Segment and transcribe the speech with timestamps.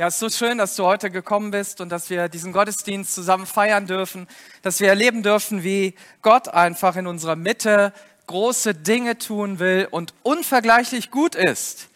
[0.00, 3.12] Ja, es ist so schön, dass du heute gekommen bist und dass wir diesen Gottesdienst
[3.12, 4.28] zusammen feiern dürfen,
[4.62, 7.92] dass wir erleben dürfen, wie Gott einfach in unserer Mitte
[8.28, 11.88] große Dinge tun will und unvergleichlich gut ist.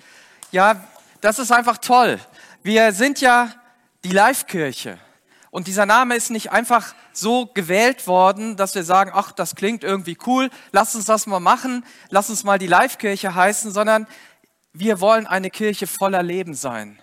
[0.50, 0.82] Ja,
[1.20, 2.18] das ist einfach toll.
[2.64, 3.54] Wir sind ja
[4.02, 4.98] die Live-Kirche
[5.52, 9.84] und dieser Name ist nicht einfach so gewählt worden, dass wir sagen, ach, das klingt
[9.84, 14.08] irgendwie cool, lass uns das mal machen, lass uns mal die Live-Kirche heißen, sondern
[14.72, 17.00] wir wollen eine Kirche voller Leben sein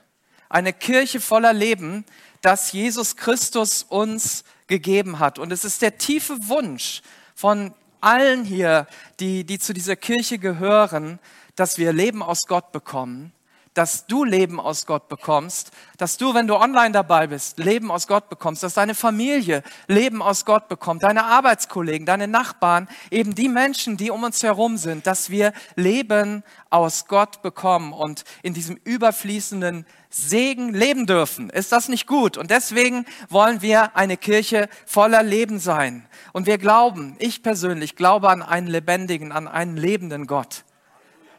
[0.49, 2.05] eine Kirche voller Leben,
[2.41, 5.39] das Jesus Christus uns gegeben hat.
[5.39, 7.01] Und es ist der tiefe Wunsch
[7.35, 8.87] von allen hier,
[9.19, 11.19] die, die zu dieser Kirche gehören,
[11.55, 13.33] dass wir Leben aus Gott bekommen
[13.73, 18.07] dass du Leben aus Gott bekommst, dass du, wenn du online dabei bist, Leben aus
[18.07, 23.47] Gott bekommst, dass deine Familie Leben aus Gott bekommt, deine Arbeitskollegen, deine Nachbarn, eben die
[23.47, 28.75] Menschen, die um uns herum sind, dass wir Leben aus Gott bekommen und in diesem
[28.83, 31.49] überfließenden Segen leben dürfen.
[31.49, 32.37] Ist das nicht gut?
[32.37, 36.05] Und deswegen wollen wir eine Kirche voller Leben sein.
[36.33, 40.63] Und wir glauben, ich persönlich glaube an einen lebendigen, an einen lebenden Gott.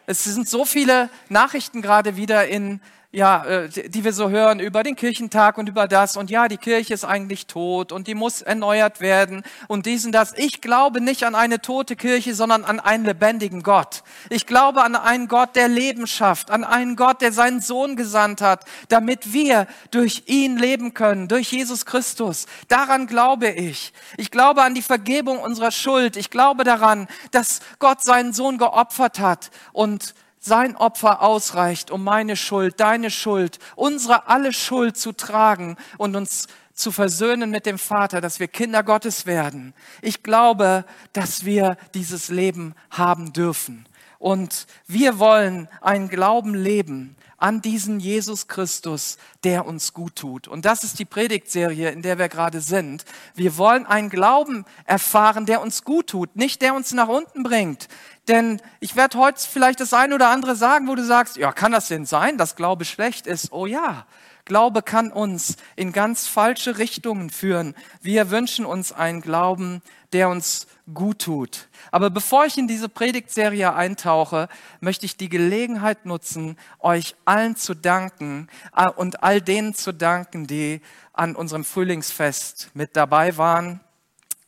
[0.06, 2.80] Es sind so viele Nachrichten gerade wieder in
[3.12, 6.58] ja, äh, die wir so hören über den Kirchentag und über das und ja, die
[6.58, 10.32] Kirche ist eigentlich tot und die muss erneuert werden und diesen das.
[10.36, 14.04] Ich glaube nicht an eine tote Kirche, sondern an einen lebendigen Gott.
[14.28, 18.42] Ich glaube an einen Gott, der Leben schafft, an einen Gott, der seinen Sohn gesandt
[18.42, 22.46] hat, damit wir durch ihn leben können, durch Jesus Christus.
[22.68, 23.92] Daran glaube ich.
[24.18, 26.16] Ich glaube an die Vergebung unserer Schuld.
[26.16, 32.34] Ich glaube daran, dass Gott seinen Sohn geopfert hat und sein Opfer ausreicht, um meine
[32.34, 38.22] Schuld, deine Schuld, unsere alle Schuld zu tragen und uns zu versöhnen mit dem Vater,
[38.22, 39.74] dass wir Kinder Gottes werden.
[40.00, 43.86] Ich glaube, dass wir dieses Leben haben dürfen.
[44.18, 50.46] Und wir wollen einen Glauben leben an diesen Jesus Christus, der uns gut tut.
[50.46, 53.04] Und das ist die Predigtserie, in der wir gerade sind.
[53.34, 57.88] Wir wollen einen Glauben erfahren, der uns gut tut, nicht der uns nach unten bringt,
[58.28, 61.72] denn ich werde heute vielleicht das eine oder andere sagen, wo du sagst, ja, kann
[61.72, 63.50] das denn sein, dass Glaube schlecht ist?
[63.52, 64.06] Oh ja,
[64.50, 67.76] Glaube kann uns in ganz falsche Richtungen führen.
[68.02, 69.80] Wir wünschen uns einen Glauben,
[70.12, 71.68] der uns gut tut.
[71.92, 74.48] Aber bevor ich in diese Predigtserie eintauche,
[74.80, 80.48] möchte ich die Gelegenheit nutzen, euch allen zu danken äh, und all denen zu danken,
[80.48, 80.80] die
[81.12, 83.78] an unserem Frühlingsfest mit dabei waren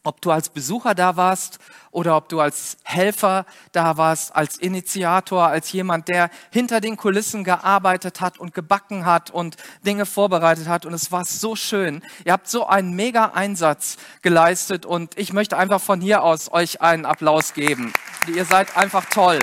[0.04, 1.58] ob du als Besucher da warst
[1.90, 7.44] oder ob du als Helfer da warst, als Initiator, als jemand, der hinter den Kulissen
[7.44, 10.86] gearbeitet hat und gebacken hat und Dinge vorbereitet hat.
[10.86, 12.02] Und es war so schön.
[12.24, 16.80] Ihr habt so einen mega Einsatz geleistet und ich möchte einfach von hier aus euch
[16.80, 17.92] einen Applaus geben.
[18.26, 19.38] Ihr seid einfach toll.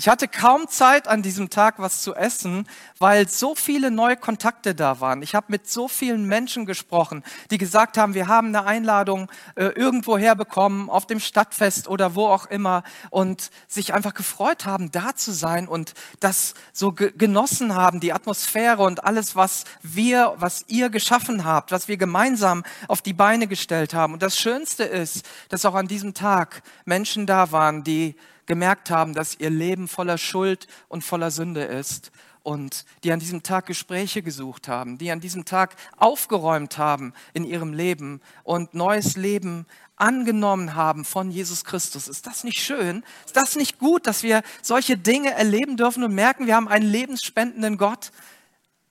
[0.00, 2.66] Ich hatte kaum Zeit an diesem Tag was zu essen,
[2.98, 5.20] weil so viele neue Kontakte da waren.
[5.20, 9.64] Ich habe mit so vielen Menschen gesprochen, die gesagt haben, wir haben eine Einladung äh,
[9.64, 15.14] irgendwo herbekommen, auf dem Stadtfest oder wo auch immer und sich einfach gefreut haben, da
[15.14, 20.64] zu sein und das so ge genossen haben, die Atmosphäre und alles, was wir, was
[20.68, 24.14] ihr geschaffen habt, was wir gemeinsam auf die Beine gestellt haben.
[24.14, 28.16] Und das Schönste ist, dass auch an diesem Tag Menschen da waren, die
[28.50, 32.10] gemerkt haben, dass ihr Leben voller Schuld und voller Sünde ist
[32.42, 37.44] und die an diesem Tag Gespräche gesucht haben, die an diesem Tag aufgeräumt haben in
[37.44, 42.08] ihrem Leben und neues Leben angenommen haben von Jesus Christus.
[42.08, 43.04] Ist das nicht schön?
[43.24, 46.90] Ist das nicht gut, dass wir solche Dinge erleben dürfen und merken, wir haben einen
[46.90, 48.10] lebensspendenden Gott?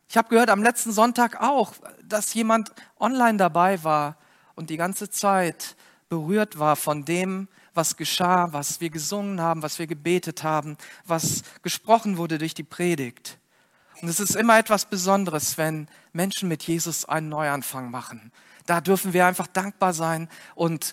[0.08, 4.16] Ich habe gehört am letzten Sonntag auch, dass jemand online dabei war
[4.56, 5.76] und die ganze Zeit
[6.08, 7.50] berührt war von dem,
[7.80, 12.64] was geschah, was wir gesungen haben, was wir gebetet haben, was gesprochen wurde durch die
[12.64, 13.40] Predigt.
[14.02, 18.34] Und es ist immer etwas Besonderes, wenn Menschen mit Jesus einen Neuanfang machen.
[18.66, 20.92] Da dürfen wir einfach dankbar sein und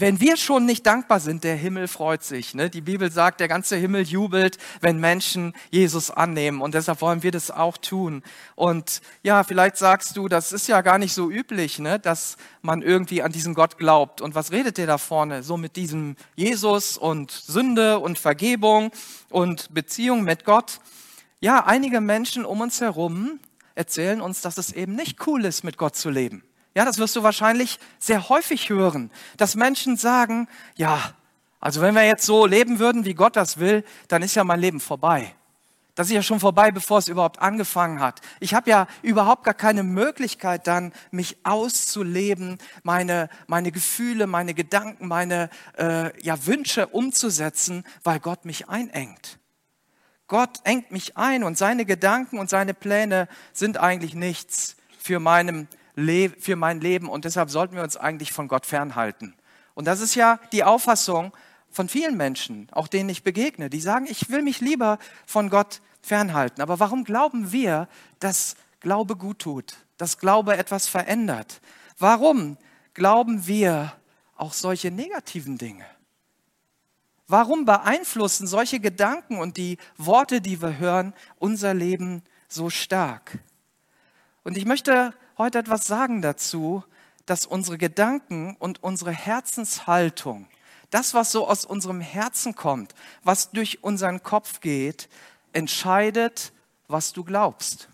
[0.00, 2.54] wenn wir schon nicht dankbar sind, der Himmel freut sich.
[2.54, 2.70] Ne?
[2.70, 6.60] Die Bibel sagt, der ganze Himmel jubelt, wenn Menschen Jesus annehmen.
[6.60, 8.22] Und deshalb wollen wir das auch tun.
[8.54, 11.98] Und ja, vielleicht sagst du, das ist ja gar nicht so üblich, ne?
[11.98, 14.20] dass man irgendwie an diesen Gott glaubt.
[14.20, 15.42] Und was redet der da vorne?
[15.42, 18.90] So mit diesem Jesus und Sünde und Vergebung
[19.30, 20.80] und Beziehung mit Gott.
[21.40, 23.38] Ja, einige Menschen um uns herum
[23.74, 26.42] erzählen uns, dass es eben nicht cool ist, mit Gott zu leben.
[26.78, 30.46] Ja, das wirst du wahrscheinlich sehr häufig hören, dass Menschen sagen,
[30.76, 31.12] ja,
[31.58, 34.60] also wenn wir jetzt so leben würden, wie Gott das will, dann ist ja mein
[34.60, 35.34] Leben vorbei.
[35.96, 38.20] Das ist ja schon vorbei, bevor es überhaupt angefangen hat.
[38.38, 45.08] Ich habe ja überhaupt gar keine Möglichkeit dann, mich auszuleben, meine, meine Gefühle, meine Gedanken,
[45.08, 49.40] meine äh, ja, Wünsche umzusetzen, weil Gott mich einengt.
[50.28, 55.62] Gott engt mich ein und seine Gedanken und seine Pläne sind eigentlich nichts für, meinem
[55.62, 55.77] Le
[56.38, 59.34] für mein Leben und deshalb sollten wir uns eigentlich von Gott fernhalten.
[59.74, 61.32] Und das ist ja die Auffassung
[61.70, 65.80] von vielen Menschen, auch denen ich begegne, die sagen, ich will mich lieber von Gott
[66.00, 66.62] fernhalten.
[66.62, 67.88] Aber warum glauben wir,
[68.20, 71.60] dass Glaube gut tut, dass Glaube etwas verändert?
[71.98, 72.56] Warum
[72.94, 73.92] glauben wir
[74.36, 75.84] auch solche negativen Dinge?
[77.26, 83.38] Warum beeinflussen solche Gedanken und die Worte, die wir hören, unser Leben so stark?
[84.44, 86.82] Und ich möchte heute etwas sagen dazu,
[87.24, 90.48] dass unsere Gedanken und unsere Herzenshaltung,
[90.90, 95.08] das, was so aus unserem Herzen kommt, was durch unseren Kopf geht,
[95.52, 96.52] entscheidet,
[96.88, 97.88] was du glaubst.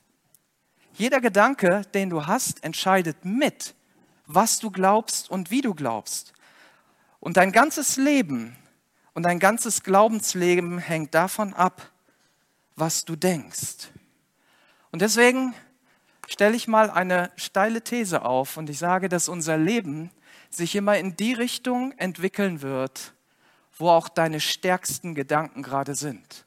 [0.95, 3.75] Jeder Gedanke, den du hast, entscheidet mit,
[4.27, 6.33] was du glaubst und wie du glaubst.
[7.21, 8.57] Und dein ganzes Leben
[9.13, 11.91] und dein ganzes Glaubensleben hängt davon ab,
[12.77, 13.89] was du denkst.
[14.93, 15.55] Und deswegen
[16.29, 20.11] stelle ich mal eine steile These auf und ich sage, dass unser Leben
[20.51, 23.15] sich immer in die Richtung entwickeln wird,
[23.77, 26.45] wo auch deine stärksten Gedanken gerade sind.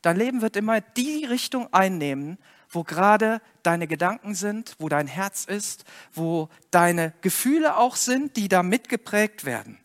[0.00, 2.38] Dein Leben wird immer die Richtung einnehmen,
[2.68, 8.48] wo gerade deine Gedanken sind, wo dein Herz ist, wo deine Gefühle auch sind, die
[8.48, 9.78] da mitgeprägt werden.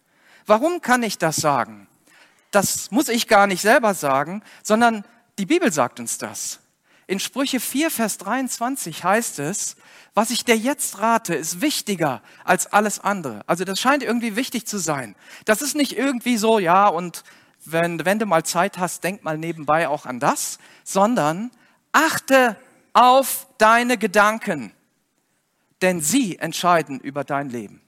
[0.46, 1.88] Warum kann ich das sagen?
[2.52, 5.04] Das muss ich gar nicht selber sagen, sondern
[5.38, 6.60] die Bibel sagt uns das.
[7.08, 9.78] In Sprüche 4, Vers 23 heißt es,
[10.14, 13.44] was ich dir jetzt rate, ist wichtiger als alles andere.
[13.48, 15.16] Also das scheint irgendwie wichtig zu sein.
[15.46, 17.24] Das ist nicht irgendwie so, ja, und
[17.64, 21.50] wenn, wenn du mal Zeit hast, denk mal nebenbei auch an das, sondern
[21.94, 22.58] achte
[22.92, 24.74] auf deine Gedanken,
[25.82, 27.82] denn sie entscheiden über dein Leben.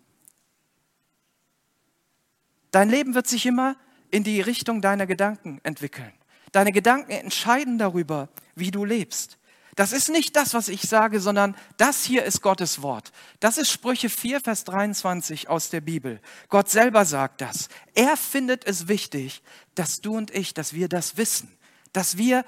[2.72, 3.76] Dein Leben wird sich immer
[4.12, 6.14] in die Richtung deiner Gedanken entwickeln.
[6.52, 9.38] Deine Gedanken entscheiden darüber, wie du lebst.
[9.76, 13.14] Das ist nicht das, was ich sage, sondern das hier ist Gottes Wort.
[13.40, 16.20] Das ist Sprüche 4, Vers 23 aus der Bibel.
[16.50, 17.70] Gott selber sagt das.
[17.94, 19.42] Er findet es wichtig,
[19.76, 21.50] dass du und ich, dass wir das wissen,
[21.94, 22.44] dass wir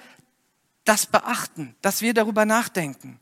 [0.84, 3.18] das beachten, dass wir darüber nachdenken.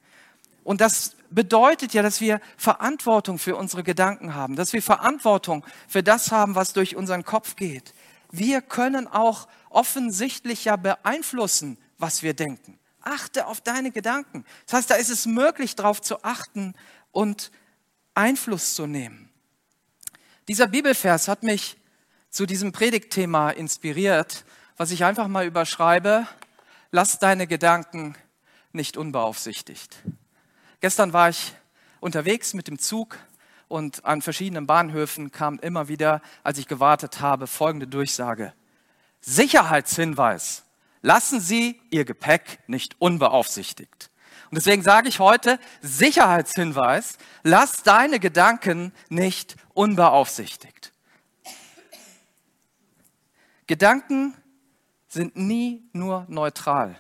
[0.64, 6.02] Und das bedeutet ja, dass wir Verantwortung für unsere Gedanken haben, dass wir Verantwortung für
[6.02, 7.94] das haben, was durch unseren Kopf geht.
[8.32, 12.80] Wir können auch offensichtlich ja beeinflussen, was wir denken.
[13.01, 14.45] Achte auf deine Gedanken.
[14.66, 16.74] Das heißt, da ist es möglich, darauf zu achten
[17.12, 17.51] und
[18.13, 19.30] Einfluss zu nehmen.
[20.48, 21.77] Dieser Bibelvers hat mich
[22.30, 24.45] zu diesem Predigtthema inspiriert,
[24.77, 26.27] was ich einfach mal überschreibe.
[26.92, 28.15] Lass deine Gedanken
[28.72, 29.98] nicht unbeaufsichtigt.
[30.81, 31.54] Gestern war ich
[32.00, 33.17] unterwegs mit dem Zug
[33.67, 38.53] und an verschiedenen Bahnhöfen kam immer wieder, als ich gewartet habe, folgende Durchsage.
[39.22, 40.64] Sicherheitshinweis.
[41.02, 44.10] Lassen Sie Ihr Gepäck nicht unbeaufsichtigt.
[44.52, 47.18] Und deswegen sage ich heute Sicherheitshinweis.
[47.44, 50.92] Lass deine Gedanken nicht unbeaufsichtigt.
[53.68, 54.34] Gedanken
[55.08, 57.00] sind nie nur neutral.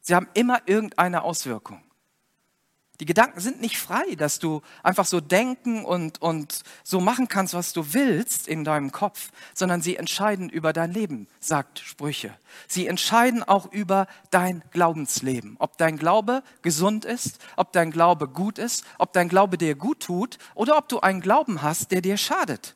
[0.00, 1.82] Sie haben immer irgendeine Auswirkung.
[3.00, 7.54] Die Gedanken sind nicht frei, dass du einfach so denken und, und so machen kannst,
[7.54, 12.34] was du willst in deinem Kopf, sondern sie entscheiden über dein Leben, sagt Sprüche.
[12.66, 15.54] Sie entscheiden auch über dein Glaubensleben.
[15.60, 20.00] Ob dein Glaube gesund ist, ob dein Glaube gut ist, ob dein Glaube dir gut
[20.00, 22.74] tut oder ob du einen Glauben hast, der dir schadet.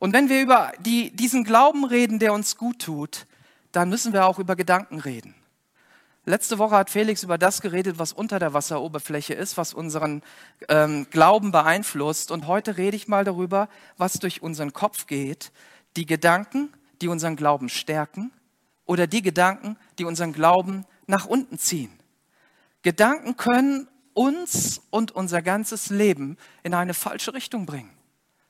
[0.00, 3.26] Und wenn wir über die, diesen Glauben reden, der uns gut tut,
[3.70, 5.36] dann müssen wir auch über Gedanken reden.
[6.24, 10.22] Letzte Woche hat Felix über das geredet, was unter der Wasseroberfläche ist, was unseren
[10.68, 12.30] ähm, Glauben beeinflusst.
[12.30, 15.50] Und heute rede ich mal darüber, was durch unseren Kopf geht.
[15.96, 18.30] Die Gedanken, die unseren Glauben stärken
[18.86, 21.90] oder die Gedanken, die unseren Glauben nach unten ziehen.
[22.82, 27.90] Gedanken können uns und unser ganzes Leben in eine falsche Richtung bringen.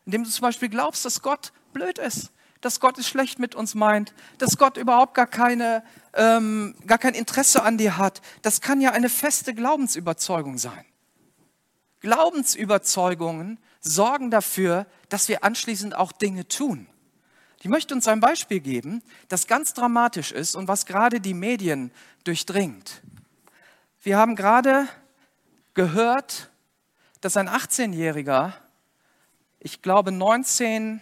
[0.05, 3.75] Indem du zum Beispiel glaubst, dass Gott blöd ist, dass Gott es schlecht mit uns
[3.75, 8.23] meint, dass Gott überhaupt gar, keine, ähm, gar kein Interesse an dir hat.
[8.41, 10.85] Das kann ja eine feste Glaubensüberzeugung sein.
[12.01, 16.87] Glaubensüberzeugungen sorgen dafür, dass wir anschließend auch Dinge tun.
[17.61, 21.93] Ich möchte uns ein Beispiel geben, das ganz dramatisch ist und was gerade die Medien
[22.25, 23.03] durchdringt.
[24.01, 24.89] Wir haben gerade
[25.75, 26.51] gehört,
[27.21, 28.53] dass ein 18-Jähriger,
[29.61, 31.01] ich glaube 19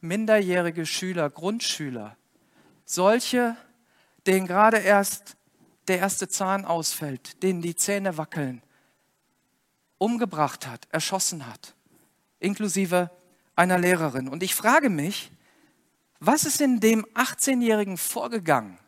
[0.00, 2.16] minderjährige Schüler, Grundschüler,
[2.84, 3.56] solche,
[4.26, 5.36] denen gerade erst
[5.88, 8.62] der erste Zahn ausfällt, denen die Zähne wackeln,
[9.98, 11.74] umgebracht hat, erschossen hat,
[12.38, 13.10] inklusive
[13.56, 14.28] einer Lehrerin.
[14.28, 15.30] Und ich frage mich,
[16.18, 18.78] was ist in dem 18-Jährigen vorgegangen?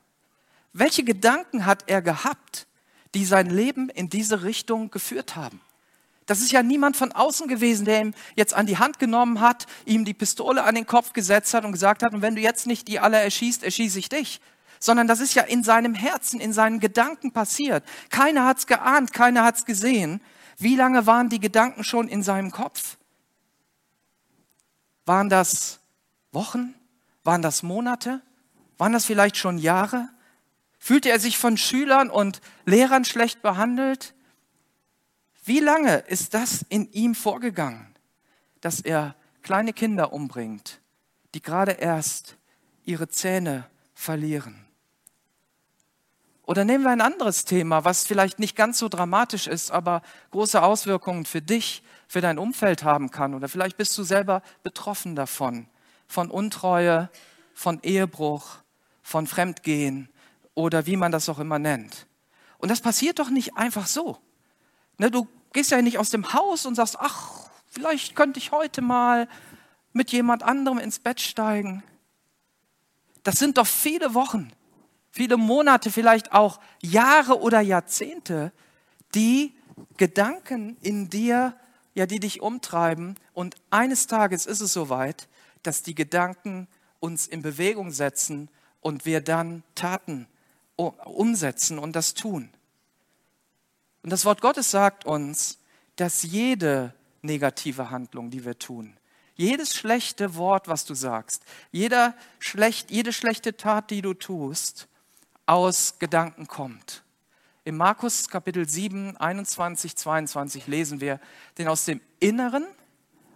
[0.73, 2.66] Welche Gedanken hat er gehabt,
[3.14, 5.61] die sein Leben in diese Richtung geführt haben?
[6.26, 9.67] Das ist ja niemand von außen gewesen, der ihm jetzt an die Hand genommen hat,
[9.85, 12.67] ihm die Pistole an den Kopf gesetzt hat und gesagt hat, und wenn du jetzt
[12.67, 14.41] nicht die alle erschießt, erschieße ich dich.
[14.79, 17.85] Sondern das ist ja in seinem Herzen, in seinen Gedanken passiert.
[18.11, 20.21] Keiner hat's geahnt, keiner hat's gesehen.
[20.59, 22.97] Wie lange waren die Gedanken schon in seinem Kopf?
[25.07, 25.81] Waren das
[26.31, 26.75] Wochen?
[27.25, 28.21] Waren das Monate?
[28.79, 30.09] Waren das vielleicht schon Jahre?
[30.79, 34.14] Fühlte er sich von Schülern und Lehrern schlecht behandelt?
[35.45, 37.95] Wie lange ist das in ihm vorgegangen,
[38.61, 40.81] dass er kleine Kinder umbringt,
[41.35, 42.37] die gerade erst
[42.85, 44.65] ihre Zähne verlieren?
[46.45, 50.63] Oder nehmen wir ein anderes Thema, was vielleicht nicht ganz so dramatisch ist, aber große
[50.63, 53.35] Auswirkungen für dich, für dein Umfeld haben kann.
[53.35, 55.67] Oder vielleicht bist du selber betroffen davon,
[56.07, 57.11] von Untreue,
[57.55, 58.59] von Ehebruch,
[59.03, 60.09] von Fremdgehen
[60.55, 62.07] oder wie man das auch immer nennt.
[62.59, 64.19] Und das passiert doch nicht einfach so.
[65.02, 68.82] Ne, du gehst ja nicht aus dem Haus und sagst, ach, vielleicht könnte ich heute
[68.82, 69.26] mal
[69.92, 71.82] mit jemand anderem ins Bett steigen.
[73.25, 74.52] Das sind doch viele Wochen,
[75.11, 78.52] viele Monate, vielleicht auch Jahre oder Jahrzehnte,
[79.12, 79.52] die
[79.97, 81.56] Gedanken in dir,
[81.94, 83.16] ja, die dich umtreiben.
[83.32, 85.26] Und eines Tages ist es soweit,
[85.64, 86.68] dass die Gedanken
[87.00, 88.49] uns in Bewegung setzen
[88.80, 90.28] und wir dann Taten
[90.76, 92.50] umsetzen und das tun.
[94.02, 95.59] Und das Wort Gottes sagt uns,
[95.97, 98.97] dass jede negative Handlung, die wir tun,
[99.35, 104.88] jedes schlechte Wort, was du sagst, jeder schlecht, jede schlechte Tat, die du tust,
[105.47, 107.02] aus Gedanken kommt.
[107.64, 111.21] Im Markus Kapitel 7, 21, 22 lesen wir,
[111.59, 112.66] denn aus dem Inneren,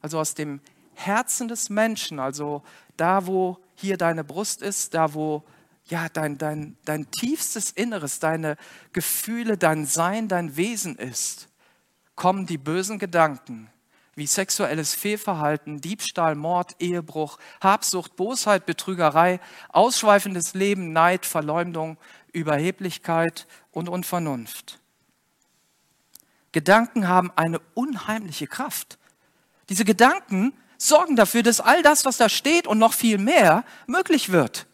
[0.03, 0.61] also aus dem
[0.95, 2.63] Herzen des Menschen, also
[2.97, 5.45] da, wo hier deine Brust ist, da, wo
[5.89, 8.57] ja, dein, dein, dein tiefstes Inneres, deine
[8.93, 11.49] Gefühle, dein Sein, dein Wesen ist,
[12.17, 13.71] kommen die bösen Gedanken
[14.17, 21.99] wie sexuelles Fehlverhalten, Diebstahl, Mord, Ehebruch, Habsucht, Bosheit, Betrügerei, ausschweifendes Leben, Neid, Verleumdung,
[22.33, 24.81] Überheblichkeit und Unvernunft.
[26.53, 28.97] Gedanken haben eine unheimliche Kraft.
[29.69, 34.33] Diese Gedanken sorgen dafür, dass all das, was da steht und noch viel mehr, möglich
[34.33, 34.67] wird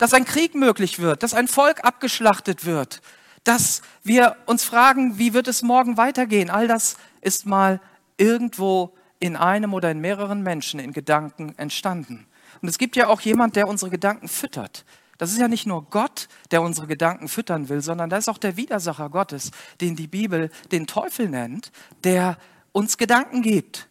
[0.00, 3.02] dass ein Krieg möglich wird, dass ein Volk abgeschlachtet wird,
[3.44, 6.48] dass wir uns fragen, wie wird es morgen weitergehen.
[6.48, 7.80] All das ist mal
[8.16, 12.26] irgendwo in einem oder in mehreren Menschen in Gedanken entstanden.
[12.62, 14.86] Und es gibt ja auch jemand, der unsere Gedanken füttert.
[15.18, 18.38] Das ist ja nicht nur Gott, der unsere Gedanken füttern will, sondern da ist auch
[18.38, 19.50] der Widersacher Gottes,
[19.82, 21.72] den die Bibel den Teufel nennt,
[22.04, 22.38] der
[22.72, 23.89] uns Gedanken gibt.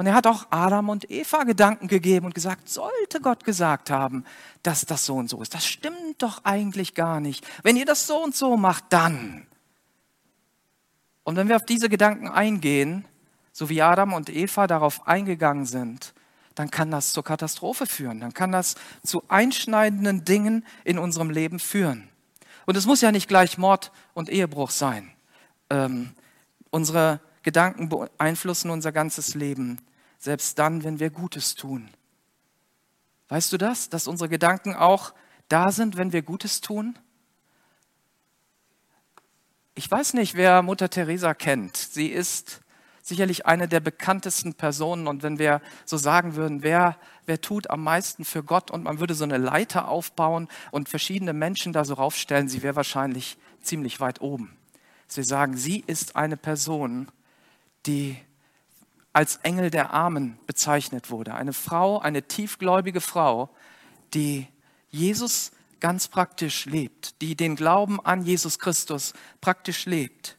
[0.00, 4.24] Und er hat auch Adam und Eva Gedanken gegeben und gesagt, sollte Gott gesagt haben,
[4.62, 5.52] dass das so und so ist.
[5.52, 7.46] Das stimmt doch eigentlich gar nicht.
[7.64, 9.46] Wenn ihr das so und so macht, dann.
[11.22, 13.04] Und wenn wir auf diese Gedanken eingehen,
[13.52, 16.14] so wie Adam und Eva darauf eingegangen sind,
[16.54, 18.20] dann kann das zur Katastrophe führen.
[18.20, 22.08] Dann kann das zu einschneidenden Dingen in unserem Leben führen.
[22.64, 25.12] Und es muss ja nicht gleich Mord und Ehebruch sein.
[25.68, 26.14] Ähm,
[26.70, 29.78] unsere Gedanken beeinflussen unser ganzes Leben
[30.20, 31.90] selbst dann, wenn wir Gutes tun.
[33.28, 35.14] Weißt du das, dass unsere Gedanken auch
[35.48, 36.96] da sind, wenn wir Gutes tun?
[39.74, 41.76] Ich weiß nicht, wer Mutter Teresa kennt.
[41.76, 42.60] Sie ist
[43.02, 45.06] sicherlich eine der bekanntesten Personen.
[45.06, 49.00] Und wenn wir so sagen würden, wer, wer tut am meisten für Gott und man
[49.00, 54.00] würde so eine Leiter aufbauen und verschiedene Menschen da so raufstellen, sie wäre wahrscheinlich ziemlich
[54.00, 54.54] weit oben.
[55.06, 57.08] Sie sagen, sie ist eine Person,
[57.86, 58.16] die
[59.12, 61.34] als Engel der Armen bezeichnet wurde.
[61.34, 63.50] Eine Frau, eine tiefgläubige Frau,
[64.14, 64.46] die
[64.90, 70.36] Jesus ganz praktisch lebt, die den Glauben an Jesus Christus praktisch lebt,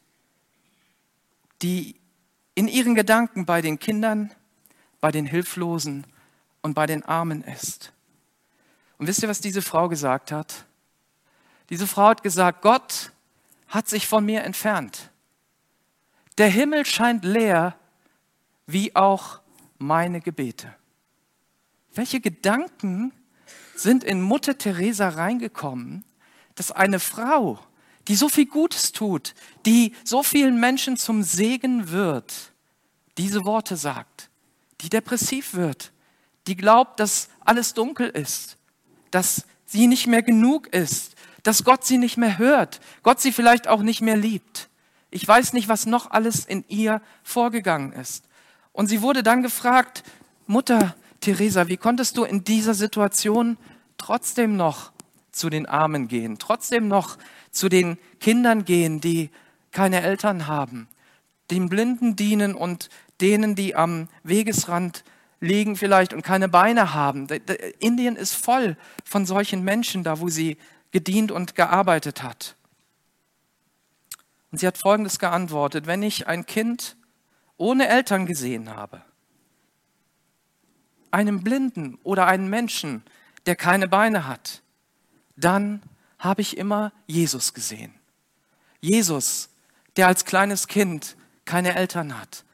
[1.60, 1.96] die
[2.54, 4.32] in ihren Gedanken bei den Kindern,
[5.00, 6.06] bei den Hilflosen
[6.60, 7.92] und bei den Armen ist.
[8.98, 10.64] Und wisst ihr, was diese Frau gesagt hat?
[11.70, 13.12] Diese Frau hat gesagt, Gott
[13.68, 15.10] hat sich von mir entfernt.
[16.38, 17.76] Der Himmel scheint leer
[18.66, 19.40] wie auch
[19.78, 20.74] meine Gebete.
[21.94, 23.12] Welche Gedanken
[23.74, 26.04] sind in Mutter Teresa reingekommen,
[26.54, 27.58] dass eine Frau,
[28.08, 29.34] die so viel Gutes tut,
[29.66, 32.52] die so vielen Menschen zum Segen wird,
[33.18, 34.30] diese Worte sagt,
[34.80, 35.92] die depressiv wird,
[36.46, 38.56] die glaubt, dass alles dunkel ist,
[39.10, 43.68] dass sie nicht mehr genug ist, dass Gott sie nicht mehr hört, Gott sie vielleicht
[43.68, 44.68] auch nicht mehr liebt.
[45.10, 48.24] Ich weiß nicht, was noch alles in ihr vorgegangen ist.
[48.72, 50.02] Und sie wurde dann gefragt,
[50.46, 53.56] Mutter Teresa, wie konntest du in dieser Situation
[53.96, 54.92] trotzdem noch
[55.30, 57.16] zu den Armen gehen, trotzdem noch
[57.50, 59.30] zu den Kindern gehen, die
[59.70, 60.88] keine Eltern haben,
[61.50, 65.04] den Blinden dienen und denen, die am Wegesrand
[65.40, 67.26] liegen vielleicht und keine Beine haben.
[67.78, 70.56] Indien ist voll von solchen Menschen da, wo sie
[70.92, 72.56] gedient und gearbeitet hat.
[74.50, 76.96] Und sie hat Folgendes geantwortet, wenn ich ein Kind
[77.62, 79.02] ohne Eltern gesehen habe,
[81.12, 83.04] einen Blinden oder einen Menschen,
[83.46, 84.62] der keine Beine hat,
[85.36, 85.80] dann
[86.18, 87.94] habe ich immer Jesus gesehen.
[88.80, 89.48] Jesus,
[89.94, 92.44] der als kleines Kind keine Eltern hat.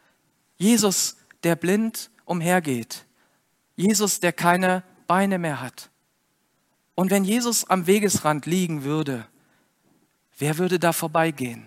[0.58, 3.06] Jesus, der blind umhergeht.
[3.76, 5.88] Jesus, der keine Beine mehr hat.
[6.94, 9.26] Und wenn Jesus am Wegesrand liegen würde,
[10.36, 11.64] wer würde da vorbeigehen?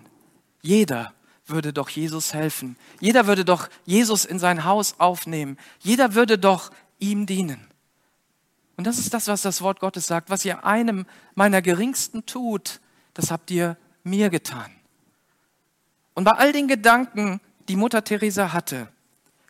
[0.60, 1.12] Jeder
[1.52, 2.76] würde doch Jesus helfen.
[3.00, 5.56] Jeder würde doch Jesus in sein Haus aufnehmen.
[5.78, 7.68] Jeder würde doch ihm dienen.
[8.76, 10.30] Und das ist das, was das Wort Gottes sagt.
[10.30, 12.80] Was ihr einem meiner Geringsten tut,
[13.14, 14.72] das habt ihr mir getan.
[16.14, 18.88] Und bei all den Gedanken, die Mutter Teresa hatte,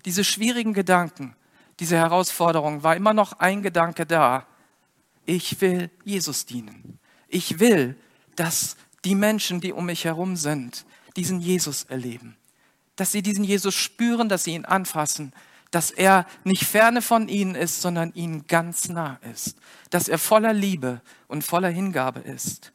[0.05, 1.35] diese schwierigen Gedanken,
[1.81, 4.47] diese Herausforderung, war immer noch ein Gedanke da.
[5.25, 6.99] Ich will Jesus dienen.
[7.29, 7.97] Ich will,
[8.37, 10.85] dass die Menschen, die um mich herum sind,
[11.17, 12.37] diesen Jesus erleben.
[12.97, 15.33] Dass sie diesen Jesus spüren, dass sie ihn anfassen,
[15.71, 19.57] dass er nicht ferne von ihnen ist, sondern ihnen ganz nah ist.
[19.91, 22.73] Dass er voller Liebe und voller Hingabe ist.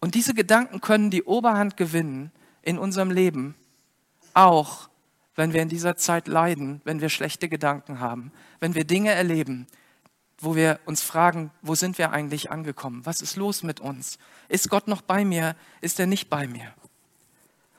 [0.00, 2.30] Und diese Gedanken können die Oberhand gewinnen
[2.62, 3.54] in unserem Leben,
[4.32, 4.88] auch
[5.34, 9.66] wenn wir in dieser Zeit leiden, wenn wir schlechte Gedanken haben, wenn wir Dinge erleben,
[10.40, 13.04] wo wir uns fragen, wo sind wir eigentlich angekommen?
[13.04, 14.18] Was ist los mit uns?
[14.48, 15.54] Ist Gott noch bei mir?
[15.80, 16.72] Ist er nicht bei mir?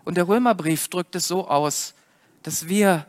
[0.04, 1.96] Und der Römerbrief drückt es so aus,
[2.44, 3.08] dass wir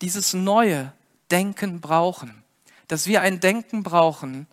[0.00, 0.92] dieses neue
[1.30, 2.42] Denken brauchen,
[2.88, 4.46] dass wir ein Denken brauchen,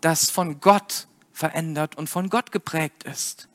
[0.00, 3.48] das von Gott verändert und von Gott geprägt ist.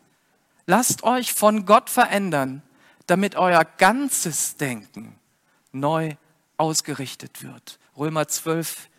[0.65, 2.61] Lasst euch von Gott verändern,
[3.07, 5.19] damit euer ganzes Denken
[5.71, 6.15] neu
[6.57, 7.79] ausgerichtet wird.
[7.97, 8.89] Römer 12,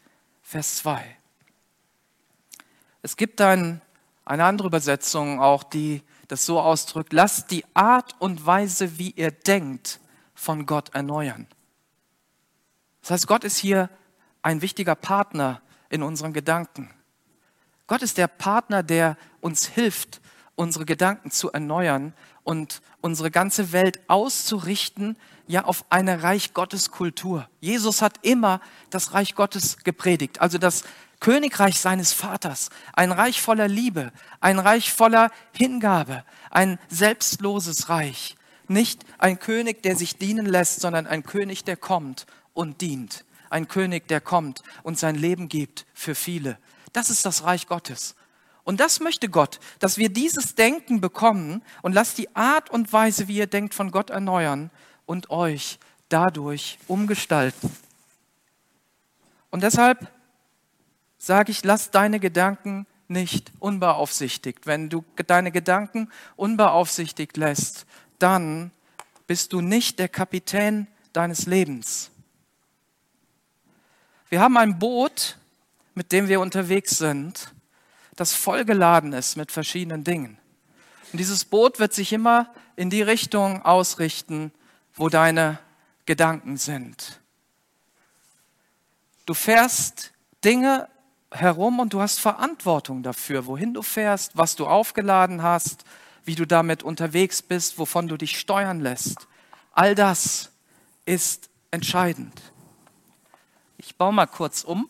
[0.43, 1.17] Vers 2.
[3.03, 3.81] Es gibt dann
[4.25, 9.33] eine andere Übersetzung auch, die das so ausdrückt, lasst die Art und Weise, wie ihr
[9.33, 10.01] denkt,
[10.35, 11.47] von Gott erneuern.
[13.03, 13.91] Das heißt, Gott ist hier
[14.41, 15.61] ein wichtiger Partner
[15.91, 16.91] in unseren Gedanken.
[17.87, 20.21] Gott ist der Partner, der uns hilft,
[20.55, 27.49] unsere Gedanken zu erneuern und unsere ganze Welt auszurichten, ja auf eine Reich Gottes Kultur.
[27.61, 30.85] Jesus hat immer das Reich Gottes gepredigt, also das
[31.21, 38.37] Königreich seines Vaters, ein Reich voller Liebe, ein Reich voller Hingabe, ein selbstloses Reich.
[38.67, 43.25] Nicht ein König, der sich dienen lässt, sondern ein König, der kommt und dient.
[43.51, 46.59] Ein König, der kommt und sein Leben gibt für viele.
[46.93, 48.17] Das ist das Reich Gottes.
[48.65, 53.27] Und das möchte Gott, dass wir dieses Denken bekommen und lasst die Art und Weise,
[53.29, 54.71] wie ihr denkt, von Gott erneuern
[55.05, 57.75] und euch dadurch umgestalten.
[59.51, 60.11] Und deshalb
[61.19, 64.67] sage ich, lass deine Gedanken nicht unbeaufsichtigt.
[64.67, 67.87] Wenn du deine Gedanken unbeaufsichtigt lässt,
[68.19, 68.71] dann
[69.27, 72.11] bist du nicht der Kapitän deines Lebens.
[74.29, 75.37] Wir haben ein Boot,
[75.95, 77.53] mit dem wir unterwegs sind,
[78.17, 80.39] das vollgeladen ist mit verschiedenen Dingen.
[81.13, 84.53] Und dieses Boot wird sich immer in die Richtung ausrichten,
[84.95, 85.59] wo deine
[86.07, 87.21] Gedanken sind.
[89.27, 90.13] Du fährst
[90.45, 90.89] Dinge
[91.31, 95.85] herum und du hast Verantwortung dafür, wohin du fährst, was du aufgeladen hast,
[96.25, 99.29] wie du damit unterwegs bist, wovon du dich steuern lässt.
[99.73, 100.51] All das
[101.07, 102.41] ist entscheidend.
[103.79, 104.89] Ich baue mal kurz um.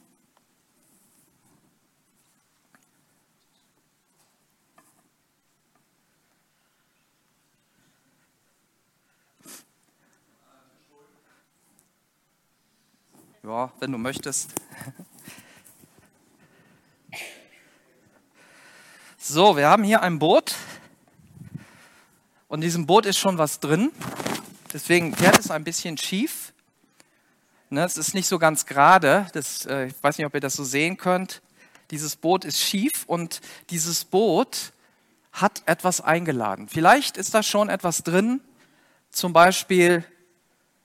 [13.44, 14.54] Ja, wenn du möchtest.
[19.18, 20.54] So, wir haben hier ein Boot
[22.46, 23.90] und in diesem Boot ist schon was drin.
[24.72, 26.52] Deswegen fährt es ein bisschen schief.
[27.68, 29.26] Ne, es ist nicht so ganz gerade.
[29.32, 31.42] Das, äh, ich weiß nicht, ob ihr das so sehen könnt.
[31.90, 34.72] Dieses Boot ist schief und dieses Boot
[35.32, 36.68] hat etwas eingeladen.
[36.68, 38.40] Vielleicht ist da schon etwas drin,
[39.10, 40.04] zum Beispiel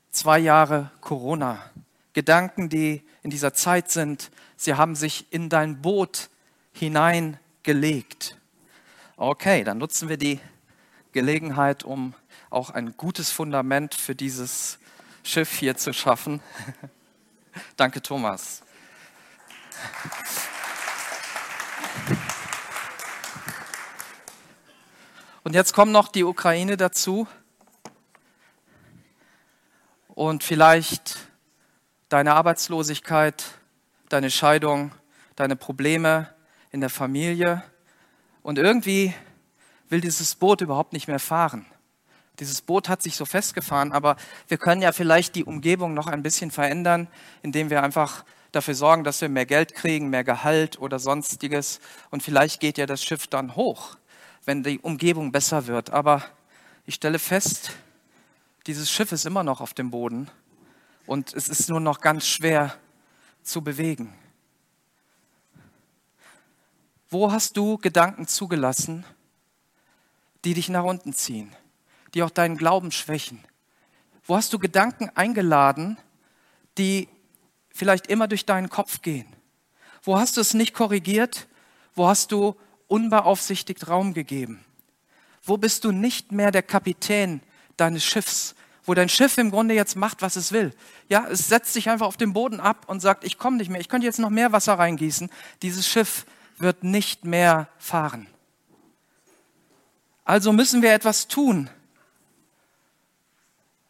[0.10, 1.62] zwei Jahre Corona.
[2.18, 6.32] Gedanken, die in dieser Zeit sind, sie haben sich in dein Boot
[6.74, 8.40] hineingelegt.
[9.18, 10.40] Okay, dann nutzen wir die
[11.12, 12.16] Gelegenheit, um
[12.50, 14.80] auch ein gutes Fundament für dieses
[15.22, 16.42] Schiff hier zu schaffen.
[17.78, 18.64] Danke, Thomas.
[25.44, 27.28] Und jetzt kommt noch die Ukraine dazu.
[30.16, 31.27] Und vielleicht
[32.10, 33.44] deine Arbeitslosigkeit,
[34.10, 34.92] deine Scheidung,
[35.36, 36.34] deine Probleme
[36.72, 37.64] in der Familie.
[38.44, 39.14] Und irgendwie
[39.90, 41.66] will dieses Boot überhaupt nicht mehr fahren.
[42.40, 44.16] Dieses Boot hat sich so festgefahren, aber
[44.48, 47.08] wir können ja vielleicht die Umgebung noch ein bisschen verändern,
[47.42, 51.80] indem wir einfach dafür sorgen, dass wir mehr Geld kriegen, mehr Gehalt oder sonstiges.
[52.12, 53.98] Und vielleicht geht ja das Schiff dann hoch,
[54.46, 55.90] wenn die Umgebung besser wird.
[55.90, 56.24] Aber
[56.86, 57.72] ich stelle fest,
[58.68, 60.30] dieses Schiff ist immer noch auf dem Boden
[61.08, 62.78] und es ist nur noch ganz schwer
[63.42, 64.14] zu bewegen.
[67.10, 69.06] Wo hast du Gedanken zugelassen,
[70.44, 71.56] die dich nach unten ziehen,
[72.14, 73.44] die auch deinen Glauben schwächen?
[74.26, 75.98] Wo hast du Gedanken eingeladen,
[76.78, 77.08] die
[77.70, 79.28] vielleicht immer durch deinen Kopf gehen?
[80.04, 81.48] Wo hast du es nicht korrigiert?
[81.96, 82.56] Wo hast du
[82.88, 84.64] unbeaufsichtigt Raum gegeben?
[85.44, 87.42] Wo bist du nicht mehr der Kapitän
[87.78, 88.54] deines Schiffs,
[88.88, 90.74] wo dein Schiff im Grunde jetzt macht, was es will?
[91.10, 93.82] Ja, es setzt sich einfach auf den Boden ab und sagt, ich komme nicht mehr,
[93.82, 95.30] ich könnte jetzt noch mehr Wasser reingießen.
[95.62, 96.26] Dieses Schiff
[96.58, 98.28] wird nicht mehr fahren.
[100.24, 101.70] Also müssen wir etwas tun.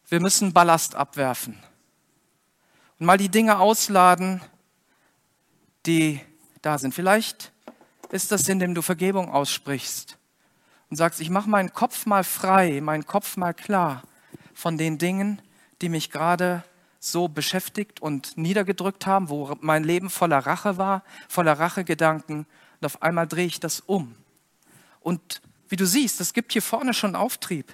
[0.08, 1.62] Wir müssen Ballast abwerfen
[2.98, 4.40] und mal die Dinge ausladen,
[5.86, 6.20] die
[6.60, 6.92] da sind.
[6.92, 7.52] Vielleicht
[8.10, 10.16] ist das, indem du Vergebung aussprichst
[10.90, 14.02] und sagst, ich mache meinen Kopf mal frei, meinen Kopf mal klar
[14.58, 15.40] von den Dingen,
[15.82, 16.64] die mich gerade
[16.98, 22.38] so beschäftigt und niedergedrückt haben, wo mein Leben voller Rache war, voller Rachegedanken.
[22.80, 24.16] Und auf einmal drehe ich das um.
[24.98, 27.72] Und wie du siehst, das gibt hier vorne schon Auftrieb.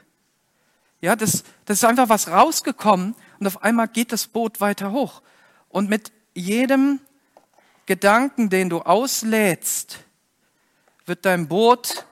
[1.01, 5.23] Ja, das, das ist einfach was rausgekommen und auf einmal geht das Boot weiter hoch.
[5.71, 7.01] Und mit jedem
[7.87, 10.01] Gedanken, den du auslädst,
[11.07, 12.05] wird dein Boot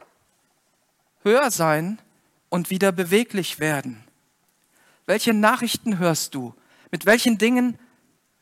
[1.24, 2.00] höher sein
[2.48, 4.02] und wieder beweglich werden.
[5.12, 6.55] Welche Nachrichten hörst du?
[6.90, 7.79] Mit welchen Dingen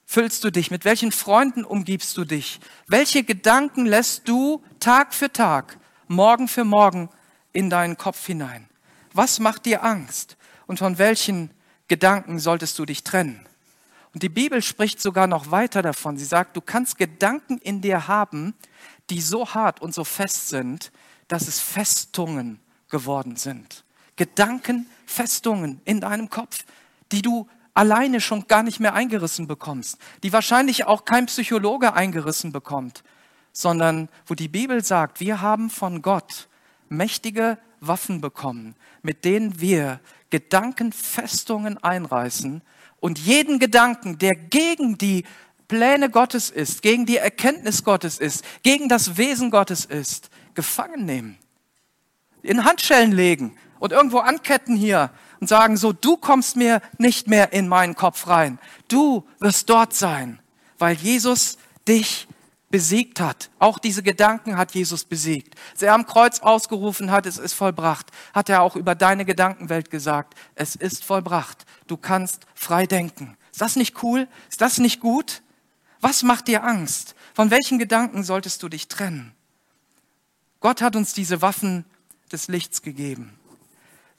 [0.05, 0.71] füllst du dich?
[0.71, 2.61] Mit welchen Freunden umgibst du dich?
[2.87, 7.09] Welche Gedanken lässt du Tag für Tag, Morgen für Morgen
[7.53, 8.69] in deinen Kopf hinein?
[9.13, 10.37] Was macht dir Angst?
[10.69, 11.51] Und von welchen
[11.89, 13.45] Gedanken solltest du dich trennen?
[14.15, 16.19] Und die Bibel spricht sogar noch weiter davon.
[16.19, 18.55] Sie sagt, du kannst Gedanken in dir haben,
[19.11, 20.93] die so hart und so fest sind,
[21.27, 23.83] dass es Festungen geworden sind.
[24.21, 26.67] Gedanken, Festungen in deinem Kopf,
[27.11, 32.53] die du alleine schon gar nicht mehr eingerissen bekommst, die wahrscheinlich auch kein Psychologe eingerissen
[32.53, 33.03] bekommt,
[33.55, 36.49] sondern wo die Bibel sagt, wir haben von Gott
[36.91, 42.61] mächtige Waffen bekommen, mit denen wir Gedankenfestungen einreißen
[43.01, 45.25] und jeden Gedanken, der gegen die
[45.67, 51.39] Pläne Gottes ist, gegen die Erkenntnis Gottes ist, gegen das Wesen Gottes ist, gefangen nehmen,
[52.43, 57.53] in Handschellen legen und irgendwo anketten hier und sagen so, du kommst mir nicht mehr
[57.53, 60.39] in meinen Kopf rein, du wirst dort sein,
[60.79, 62.29] weil Jesus dich
[62.71, 63.51] besiegt hat.
[63.59, 65.57] Auch diese Gedanken hat Jesus besiegt.
[65.73, 69.91] Als er am Kreuz ausgerufen hat, es ist vollbracht, hat er auch über deine Gedankenwelt
[69.91, 71.67] gesagt, es ist vollbracht.
[71.89, 73.37] Du kannst frei denken.
[73.51, 74.29] Ist das nicht cool?
[74.49, 75.43] Ist das nicht gut?
[76.01, 77.17] Was macht dir Angst?
[77.35, 79.35] Von welchen Gedanken solltest du dich trennen?
[80.61, 81.85] Gott hat uns diese Waffen
[82.31, 83.40] des Lichts gegeben.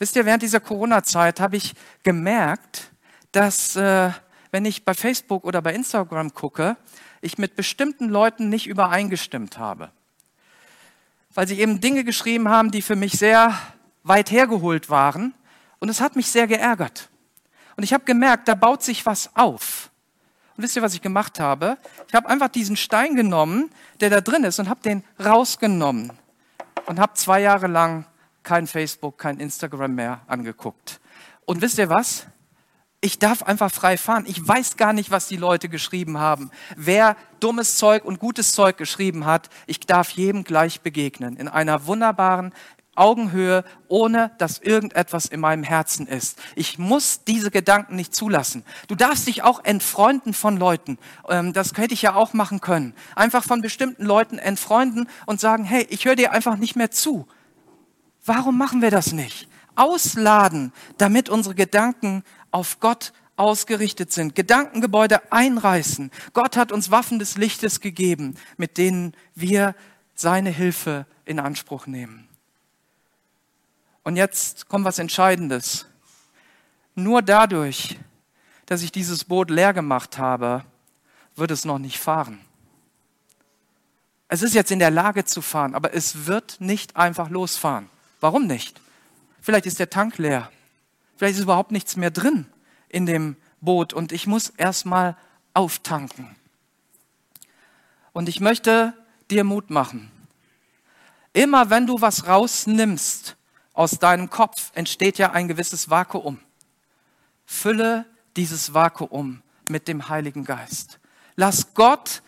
[0.01, 2.89] Wisst ihr, während dieser Corona-Zeit habe ich gemerkt,
[3.33, 4.09] dass äh,
[4.49, 6.75] wenn ich bei Facebook oder bei Instagram gucke,
[7.21, 9.91] ich mit bestimmten Leuten nicht übereingestimmt habe.
[11.35, 13.55] Weil sie eben Dinge geschrieben haben, die für mich sehr
[14.01, 15.35] weit hergeholt waren.
[15.77, 17.11] Und es hat mich sehr geärgert.
[17.77, 19.91] Und ich habe gemerkt, da baut sich was auf.
[20.57, 21.77] Und wisst ihr, was ich gemacht habe?
[22.07, 26.11] Ich habe einfach diesen Stein genommen, der da drin ist, und habe den rausgenommen.
[26.87, 28.05] Und habe zwei Jahre lang
[28.43, 30.99] kein Facebook, kein Instagram mehr angeguckt.
[31.45, 32.27] Und wisst ihr was?
[33.01, 34.25] ich darf einfach frei fahren.
[34.27, 36.51] Ich weiß gar nicht, was die Leute geschrieben haben.
[36.77, 41.35] Wer dummes Zeug und gutes Zeug geschrieben hat, ich darf jedem gleich begegnen.
[41.35, 42.53] In einer wunderbaren
[42.93, 46.37] Augenhöhe, ohne dass irgendetwas in meinem Herzen ist.
[46.55, 48.63] Ich muss diese Gedanken nicht zulassen.
[48.87, 50.99] Du darfst dich auch entfreunden von Leuten.
[51.27, 52.93] Ähm, das hätte ich ja auch machen können.
[53.15, 57.27] Einfach von bestimmten Leuten entfreunden und sagen, hey, ich höre dir einfach nicht mehr zu.
[58.25, 59.47] Warum machen wir das nicht?
[59.75, 66.11] Ausladen, damit unsere Gedanken auf Gott ausgerichtet sind, Gedankengebäude einreißen.
[66.33, 69.75] Gott hat uns Waffen des Lichtes gegeben, mit denen wir
[70.13, 72.27] seine Hilfe in Anspruch nehmen.
[74.03, 75.87] Und jetzt kommt was Entscheidendes.
[76.93, 77.97] Nur dadurch,
[78.65, 80.63] dass ich dieses Boot leer gemacht habe,
[81.35, 82.39] wird es noch nicht fahren.
[84.27, 87.89] Es ist jetzt in der Lage zu fahren, aber es wird nicht einfach losfahren.
[88.21, 88.79] Warum nicht?
[89.41, 90.49] Vielleicht ist der Tank leer.
[91.17, 92.45] Vielleicht ist überhaupt nichts mehr drin
[92.87, 95.17] in dem Boot und ich muss erstmal
[95.53, 96.35] auftanken.
[98.13, 98.93] Und ich möchte
[99.29, 100.11] dir Mut machen.
[101.33, 103.37] Immer wenn du was rausnimmst
[103.73, 106.39] aus deinem Kopf, entsteht ja ein gewisses Vakuum.
[107.45, 108.05] Fülle
[108.35, 110.99] dieses Vakuum mit dem Heiligen Geist.
[111.35, 112.21] Lass Gott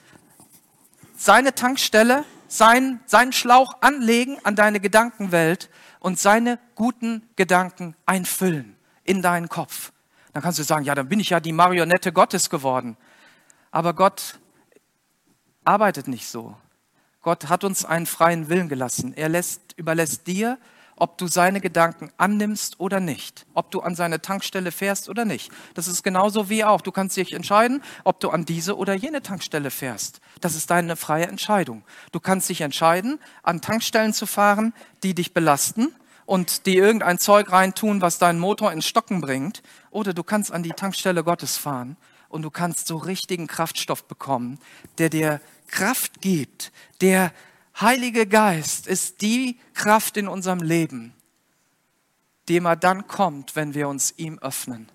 [1.18, 5.70] seine Tankstelle, sein, seinen Schlauch anlegen an deine Gedankenwelt
[6.04, 9.94] und seine guten Gedanken einfüllen in deinen Kopf.
[10.34, 12.98] Dann kannst du sagen, ja, dann bin ich ja die Marionette Gottes geworden.
[13.72, 14.38] Aber Gott
[15.63, 16.58] arbeitet nicht so.
[17.22, 19.13] Gott hat uns einen freien Willen gelassen.
[19.13, 20.58] Er lässt, überlässt dir,
[21.04, 25.52] ob du seine Gedanken annimmst oder nicht, ob du an seine Tankstelle fährst oder nicht.
[25.74, 26.80] Das ist genauso wie auch.
[26.80, 30.22] Du kannst dich entscheiden, ob du an diese oder jene Tankstelle fährst.
[30.39, 31.84] Das ist deine freie Entscheidung.
[32.13, 35.94] Du kannst dich entscheiden, an Tankstellen zu fahren, die dich belasten
[36.26, 39.62] und die irgendein Zeug reintun, was deinen Motor ins Stocken bringt,
[39.92, 41.98] oder du kannst an die Tankstelle Gottes fahren
[42.30, 44.58] und du kannst so richtigen Kraftstoff bekommen,
[45.00, 46.72] der dir Kraft gibt.
[47.02, 47.34] Der
[47.80, 51.14] Heilige Geist ist die Kraft in unserem Leben,
[52.48, 54.92] die immer dann kommt, wenn wir uns ihm öffnen.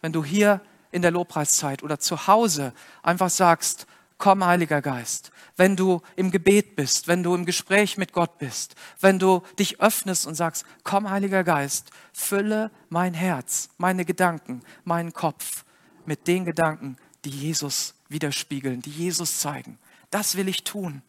[0.00, 0.60] Wenn du hier
[0.92, 3.86] in der Lobpreiszeit oder zu Hause einfach sagst,
[4.18, 8.76] komm Heiliger Geist, wenn du im Gebet bist, wenn du im Gespräch mit Gott bist,
[9.00, 15.12] wenn du dich öffnest und sagst, komm Heiliger Geist, fülle mein Herz, meine Gedanken, meinen
[15.12, 15.64] Kopf
[16.06, 19.78] mit den Gedanken, die Jesus widerspiegeln, die Jesus zeigen.
[20.10, 21.02] Das will ich tun.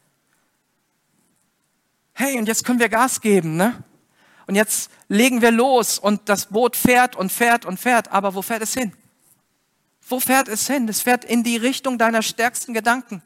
[2.13, 3.83] Hey, und jetzt können wir Gas geben, ne?
[4.47, 8.11] Und jetzt legen wir los und das Boot fährt und fährt und fährt.
[8.11, 8.93] Aber wo fährt es hin?
[10.07, 10.89] Wo fährt es hin?
[10.89, 13.21] Es fährt in die Richtung deiner stärksten Gedanken.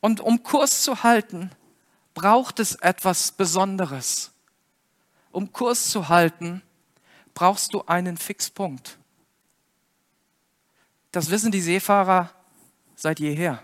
[0.00, 1.50] Und um Kurs zu halten,
[2.14, 4.32] braucht es etwas Besonderes.
[5.32, 6.62] Um Kurs zu halten,
[7.34, 8.98] brauchst du einen Fixpunkt.
[11.12, 12.30] Das wissen die Seefahrer
[12.94, 13.62] seit jeher.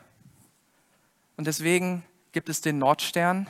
[1.37, 2.03] Und deswegen
[2.37, 3.47] gibt es den Nordstern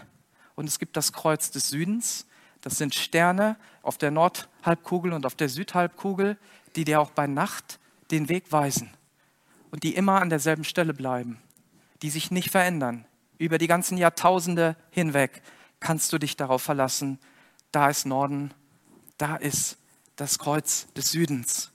[0.55, 2.25] und es gibt das Kreuz des Südens.
[2.61, 6.38] Das sind Sterne auf der Nordhalbkugel und auf der Südhalbkugel,
[6.77, 7.81] die dir auch bei Nacht
[8.12, 8.88] den Weg weisen
[9.72, 11.42] und die immer an derselben Stelle bleiben,
[12.03, 13.07] die sich nicht verändern.
[13.38, 15.42] Über die ganzen Jahrtausende hinweg
[15.81, 17.18] kannst du dich darauf verlassen,
[17.72, 18.55] da ist Norden,
[19.18, 19.79] da ist
[20.14, 21.72] das Kreuz des Südens.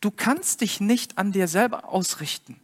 [0.00, 2.60] Du kannst dich nicht an dir selber ausrichten.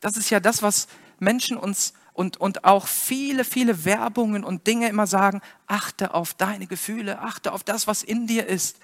[0.00, 0.88] Das ist ja das, was
[1.20, 6.66] Menschen uns und, und auch viele, viele Werbungen und Dinge immer sagen, achte auf deine
[6.66, 8.78] Gefühle, achte auf das, was in dir ist.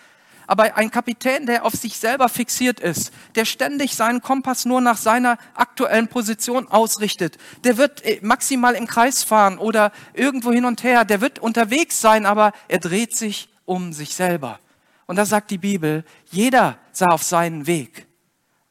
[0.47, 4.99] Aber ein Kapitän, der auf sich selber fixiert ist, der ständig seinen Kompass nur nach
[4.99, 10.83] seiner aktuellen Position ausrichtet, der wird äh, maximal im Kreis fahren oder irgendwo hin und
[10.85, 14.61] her, der wird unterwegs sein, aber er dreht sich um sich selber.
[15.07, 18.07] Und da sagt die Bibel, jeder sah auf seinen Weg,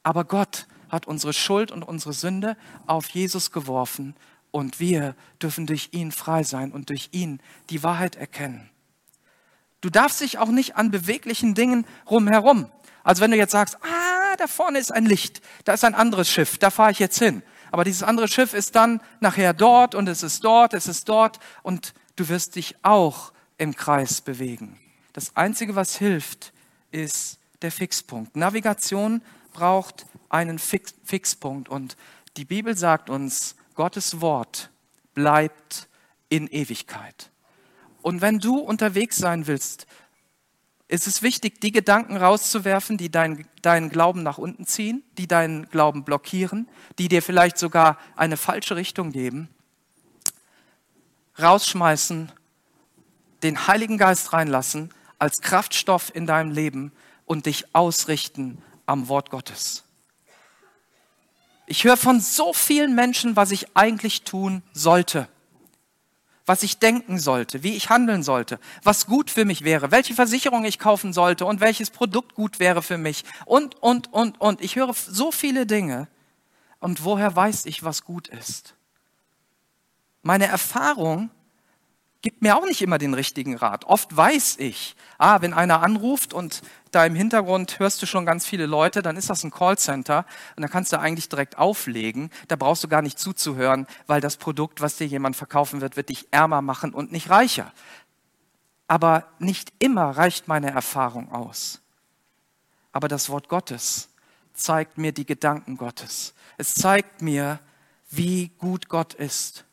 [0.03, 4.15] aber Gott hat unsere Schuld und unsere Sünde auf Jesus geworfen
[4.51, 8.69] und wir dürfen durch ihn frei sein und durch ihn die Wahrheit erkennen.
[9.81, 12.71] Du darfst dich auch nicht an beweglichen Dingen rumherum.
[13.03, 16.29] Also wenn du jetzt sagst, ah, da vorne ist ein Licht, da ist ein anderes
[16.29, 17.41] Schiff, da fahre ich jetzt hin.
[17.71, 21.39] Aber dieses andere Schiff ist dann nachher dort und es ist dort, es ist dort
[21.63, 24.79] und du wirst dich auch im Kreis bewegen.
[25.11, 26.53] Das Einzige, was hilft,
[26.91, 28.35] ist der Fixpunkt.
[28.35, 31.95] Navigation braucht einen Fix Fixpunkt und
[32.37, 34.71] die Bibel sagt uns, Gottes Wort
[35.13, 35.87] bleibt
[36.29, 37.29] in Ewigkeit.
[38.01, 39.85] Und wenn du unterwegs sein willst,
[40.87, 45.69] ist es wichtig, die Gedanken rauszuwerfen, die deinen dein Glauben nach unten ziehen, die deinen
[45.69, 46.67] Glauben blockieren,
[46.97, 49.49] die dir vielleicht sogar eine falsche Richtung geben.
[51.39, 52.31] Rausschmeißen,
[53.43, 56.91] den Heiligen Geist reinlassen als Kraftstoff in deinem Leben
[57.25, 59.83] und dich ausrichten am Wort Gottes.
[61.73, 65.27] Ich höre von so vielen Menschen, was ich eigentlich tun sollte,
[66.45, 70.65] was ich denken sollte, wie ich handeln sollte, was gut für mich wäre, welche Versicherung
[70.65, 74.61] ich kaufen sollte und welches Produkt gut wäre für mich und, und, und, und.
[74.61, 76.07] Ich höre so viele Dinge.
[76.79, 78.75] Und woher weiß ich, was gut ist?
[80.21, 81.31] Meine Erfahrung
[82.23, 83.83] gibt mir auch nicht immer den richtigen Rat.
[83.83, 88.45] Oft weiß ich, ah, wenn einer anruft und da im Hintergrund hörst du schon ganz
[88.45, 92.31] viele Leute, dann ist das ein Callcenter und dann kannst du eigentlich direkt auflegen.
[92.47, 96.09] Da brauchst du gar nicht zuzuhören, weil das Produkt, was dir jemand verkaufen wird, wird
[96.09, 97.73] dich ärmer machen und nicht reicher.
[98.87, 101.81] Aber nicht immer reicht meine Erfahrung aus.
[102.93, 104.07] Aber das Wort Gottes
[104.53, 106.33] zeigt mir die Gedanken Gottes.
[106.57, 107.59] Es zeigt mir,
[108.09, 109.65] wie gut Gott ist.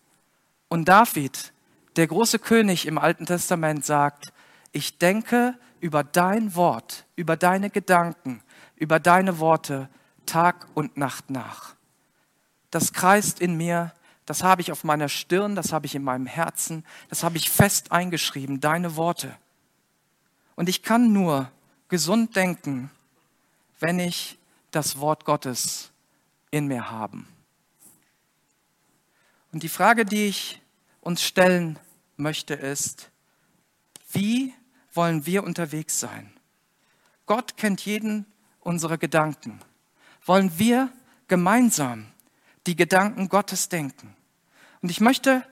[0.69, 1.53] Und David
[1.97, 4.33] Der große König im Alten Testament sagt,
[4.73, 8.43] ich denke über dein Wort, über deine Gedanken,
[8.77, 9.89] über deine Worte
[10.27, 11.75] Tag und Nacht nach.
[12.71, 13.93] Das kreist in mir,
[14.27, 17.51] das habe ich auf meiner Stirn, das habe ich in meinem Herzen, das habe ich
[17.51, 19.37] fest eingeschrieben, deine Worte.
[20.55, 21.51] Und ich kann nur
[21.89, 22.91] gesund denken,
[23.81, 24.39] wenn ich
[24.71, 25.91] das Wort Gottes
[26.53, 27.25] in mir habe.
[29.53, 30.60] Und die Frage, die ich
[31.01, 31.79] uns stellen
[32.17, 33.11] möchte, ist,
[34.13, 34.55] wie
[34.93, 36.33] wollen wir unterwegs sein?
[37.27, 38.27] Gott kennt jeden
[38.61, 39.61] unserer Gedanken.
[40.25, 40.91] Wollen wir
[41.29, 42.07] gemeinsam
[42.67, 44.17] die Gedanken Gottes denken?
[44.83, 45.47] Und ich möchte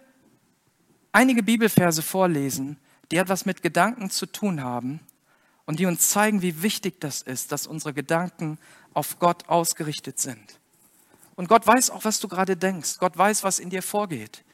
[1.12, 2.78] einige Bibelverse vorlesen,
[3.10, 5.00] die etwas mit Gedanken zu tun haben
[5.66, 8.58] und die uns zeigen, wie wichtig das ist, dass unsere Gedanken
[8.94, 10.58] auf Gott ausgerichtet sind.
[11.36, 12.98] Und Gott weiß auch, was du gerade denkst.
[12.98, 14.44] Gott weiß, was in dir vorgeht.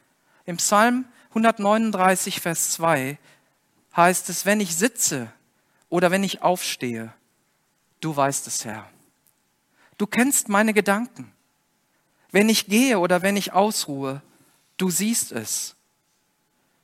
[0.45, 3.17] Im Psalm 139, Vers 2
[3.95, 5.31] heißt es, wenn ich sitze
[5.89, 7.13] oder wenn ich aufstehe,
[7.99, 8.89] du weißt es, Herr.
[9.97, 11.31] Du kennst meine Gedanken.
[12.31, 14.21] Wenn ich gehe oder wenn ich ausruhe,
[14.77, 15.75] du siehst es.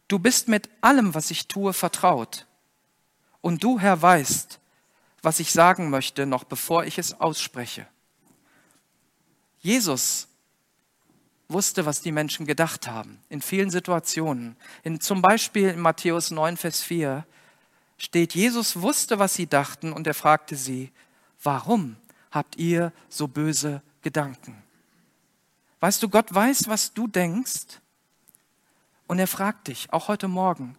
[0.08, 2.48] Du bist mit allem, was ich tue, vertraut.
[3.42, 4.60] Und du, Herr, weißt,
[5.22, 7.88] was ich sagen möchte, noch bevor ich es ausspreche.
[9.60, 10.28] Jesus
[11.54, 14.56] wusste, was die Menschen gedacht haben, in vielen Situationen.
[14.84, 17.26] In, zum Beispiel in Matthäus 9, Vers 4
[17.98, 20.92] steht, Jesus wusste, was sie dachten und er fragte sie,
[21.44, 21.98] warum
[22.32, 24.62] habt ihr so böse Gedanken?
[25.80, 27.80] Weißt du, Gott weiß, was du denkst
[29.08, 30.78] und er fragt dich, auch heute Morgen,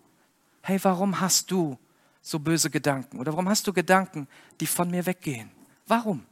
[0.62, 1.78] hey, warum hast du
[2.22, 3.18] so böse Gedanken?
[3.18, 4.28] Oder warum hast du Gedanken,
[4.60, 5.50] die von mir weggehen?
[5.86, 6.24] Warum?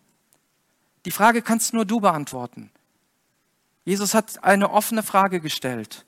[1.05, 2.71] Die Frage kannst nur du beantworten.
[3.85, 6.05] Jesus hat eine offene Frage gestellt.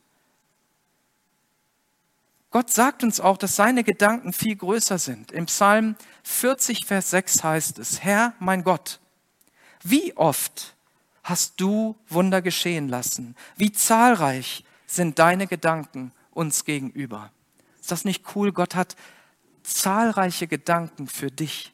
[2.51, 5.33] Gott sagt uns auch, dass seine Gedanken viel größer sind.
[5.33, 9.01] Im Psalm 40, Vers 6 heißt es, Herr, mein Gott,
[9.83, 10.77] wie oft
[11.23, 13.37] hast du Wunder geschehen lassen?
[13.57, 17.33] Wie zahlreich sind deine Gedanken uns gegenüber?
[17.81, 18.53] Ist das nicht cool?
[18.53, 18.97] Gott hat
[19.63, 21.72] zahlreiche Gedanken für dich.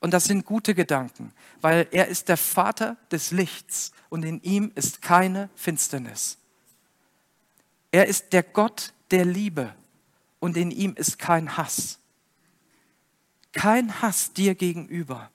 [0.00, 4.70] Und das sind gute Gedanken, weil er ist der Vater des Lichts und in ihm
[4.74, 6.38] ist keine Finsternis.
[7.90, 9.74] Er ist der Gott der Liebe
[10.38, 11.98] und in ihm ist kein Hass.
[13.52, 15.30] Kein Hass dir gegenüber.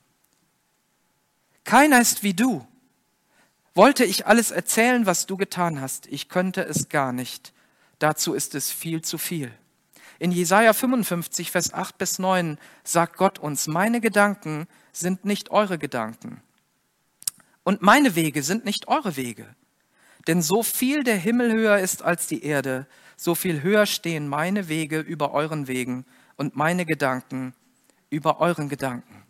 [1.63, 2.67] Keiner ist wie du.
[3.73, 7.53] Wollte ich alles erzählen, was du getan hast, ich könnte es gar nicht.
[7.99, 9.51] Dazu ist es viel zu viel.
[10.21, 15.79] In Jesaja 55, Vers 8 bis 9 sagt Gott uns, meine Gedanken sind nicht eure
[15.79, 16.43] Gedanken.
[17.63, 19.47] Und meine Wege sind nicht eure Wege.
[20.27, 22.85] Denn so viel der Himmel höher ist als die Erde,
[23.17, 26.05] so viel höher stehen meine Wege über euren Wegen
[26.35, 27.55] und meine Gedanken
[28.11, 29.23] über euren Gedanken.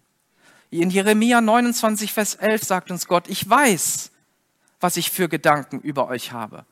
[0.72, 4.12] In Jeremia 29, Vers 11 sagt uns Gott, ich weiß,
[4.82, 6.66] was ich für Gedanken über euch habe.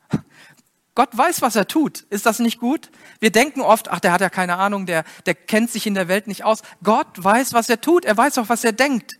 [1.00, 2.00] Gott weiß, was er tut.
[2.10, 2.90] Ist das nicht gut?
[3.20, 6.08] Wir denken oft, ach, der hat ja keine Ahnung, der, der kennt sich in der
[6.08, 6.60] Welt nicht aus.
[6.82, 8.04] Gott weiß, was er tut.
[8.04, 9.18] Er weiß auch, was er denkt.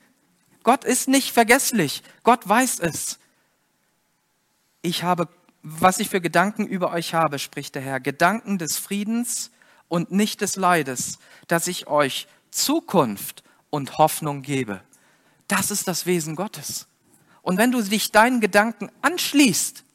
[0.62, 2.02] Gott ist nicht vergesslich.
[2.22, 3.18] Gott weiß es.
[4.82, 5.26] Ich habe,
[5.62, 9.50] was ich für Gedanken über euch habe, spricht der Herr, Gedanken des Friedens
[9.88, 14.82] und nicht des Leides, dass ich euch Zukunft und Hoffnung gebe.
[15.48, 16.88] Das ist das Wesen Gottes.
[17.40, 19.86] Und wenn du dich deinen Gedanken anschließt,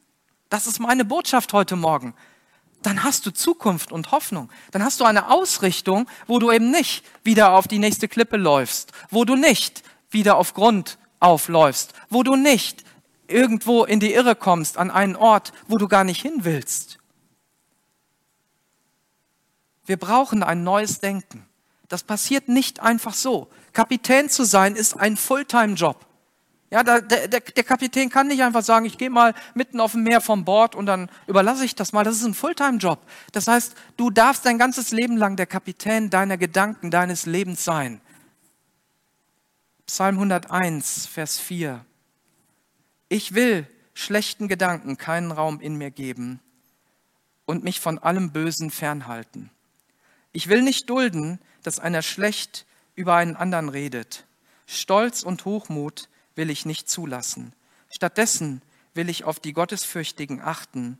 [0.49, 2.13] das ist meine Botschaft heute Morgen.
[2.81, 4.51] Dann hast du Zukunft und Hoffnung.
[4.71, 8.91] Dann hast du eine Ausrichtung, wo du eben nicht wieder auf die nächste Klippe läufst,
[9.09, 12.83] wo du nicht wieder auf Grund aufläufst, wo du nicht
[13.27, 16.99] irgendwo in die Irre kommst an einen Ort, wo du gar nicht hin willst.
[19.85, 21.47] Wir brauchen ein neues Denken.
[21.87, 23.49] Das passiert nicht einfach so.
[23.73, 26.05] Kapitän zu sein ist ein Fulltime-Job.
[26.71, 30.03] Ja, der, der, der Kapitän kann nicht einfach sagen, ich gehe mal mitten auf dem
[30.03, 32.03] Meer vom Bord und dann überlasse ich das mal.
[32.03, 32.99] Das ist ein Fulltime-Job.
[33.31, 38.01] Das heißt, du darfst dein ganzes Leben lang der Kapitän deiner Gedanken, deines Lebens sein.
[39.85, 41.85] Psalm 101, Vers 4.
[43.09, 46.39] Ich will schlechten Gedanken keinen Raum in mir geben
[47.45, 49.51] und mich von allem Bösen fernhalten.
[50.31, 54.25] Ich will nicht dulden, dass einer schlecht über einen anderen redet.
[54.65, 57.53] Stolz und Hochmut will ich nicht zulassen.
[57.89, 58.61] Stattdessen
[58.93, 60.99] will ich auf die Gottesfürchtigen achten,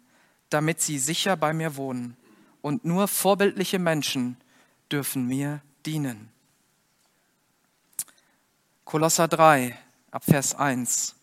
[0.50, 2.18] damit sie sicher bei mir wohnen.
[2.62, 4.38] Und nur vorbildliche Menschen
[4.92, 6.30] dürfen mir dienen.
[8.86, 9.78] Kolosser 3,
[10.12, 11.16] Abvers 1.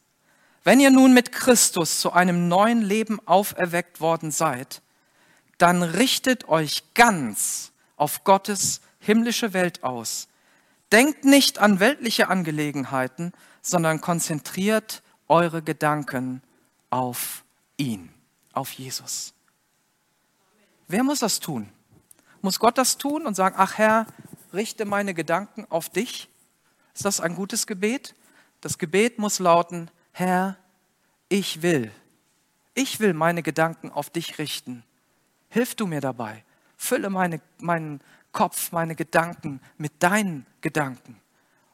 [0.64, 4.82] Wenn ihr nun mit Christus zu einem neuen Leben auferweckt worden seid,
[5.58, 10.28] dann richtet euch ganz auf Gottes himmlische Welt aus.
[10.92, 13.32] Denkt nicht an weltliche Angelegenheiten,
[13.62, 16.42] sondern konzentriert eure Gedanken
[16.90, 17.44] auf
[17.76, 18.10] ihn,
[18.52, 19.32] auf Jesus.
[20.88, 21.70] Wer muss das tun?
[22.42, 24.06] Muss Gott das tun und sagen, ach Herr,
[24.52, 26.28] richte meine Gedanken auf dich?
[26.92, 28.14] Ist das ein gutes Gebet?
[28.60, 30.58] Das Gebet muss lauten, Herr,
[31.28, 31.90] ich will,
[32.74, 34.84] ich will meine Gedanken auf dich richten.
[35.48, 36.44] Hilf du mir dabei.
[36.76, 38.00] Fülle meine, meinen
[38.32, 41.20] Kopf, meine Gedanken mit deinen Gedanken.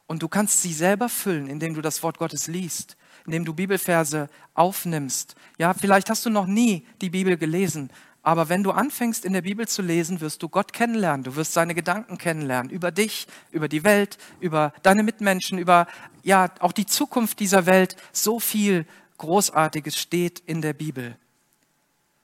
[0.09, 2.97] Und du kannst sie selber füllen, indem du das Wort Gottes liest,
[3.27, 5.35] indem du Bibelverse aufnimmst.
[5.59, 7.91] Ja, vielleicht hast du noch nie die Bibel gelesen,
[8.23, 11.53] aber wenn du anfängst in der Bibel zu lesen, wirst du Gott kennenlernen, du wirst
[11.53, 15.85] seine Gedanken kennenlernen über dich, über die Welt, über deine Mitmenschen, über
[16.23, 17.95] ja, auch die Zukunft dieser Welt.
[18.11, 18.87] So viel
[19.19, 21.17] großartiges steht in der Bibel.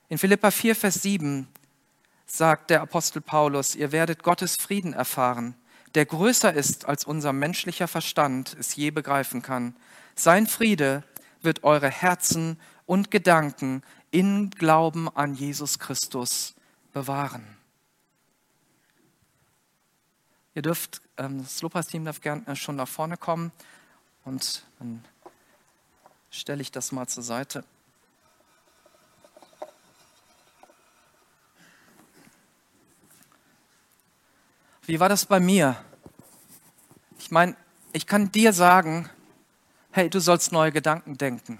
[0.09, 1.47] In Philippa 4 Vers 7
[2.25, 5.53] sagt der Apostel Paulus, ihr werdet Gottes Frieden erfahren,
[5.95, 9.75] der größer ist, als unser menschlicher Verstand es je begreifen kann.
[10.15, 11.03] Sein Friede
[11.41, 13.81] wird eure Herzen und Gedanken
[14.11, 16.53] in Glauben an Jesus Christus
[16.93, 17.57] bewahren.
[20.53, 23.51] Ihr dürft, ähm, das Lopas-Team darf gerne schon nach vorne kommen
[24.23, 25.03] und dann
[26.29, 27.63] stelle ich das mal zur Seite.
[34.87, 35.75] Wie war das bei mir?
[37.17, 37.55] Ich meine,
[37.91, 39.09] ich kann dir sagen,
[39.91, 41.59] hey, du sollst neue Gedanken denken.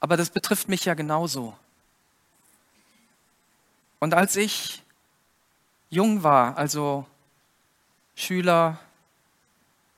[0.00, 1.56] Aber das betrifft mich ja genauso.
[4.00, 4.82] Und als ich
[5.88, 7.06] jung war, also
[8.16, 8.80] Schüler,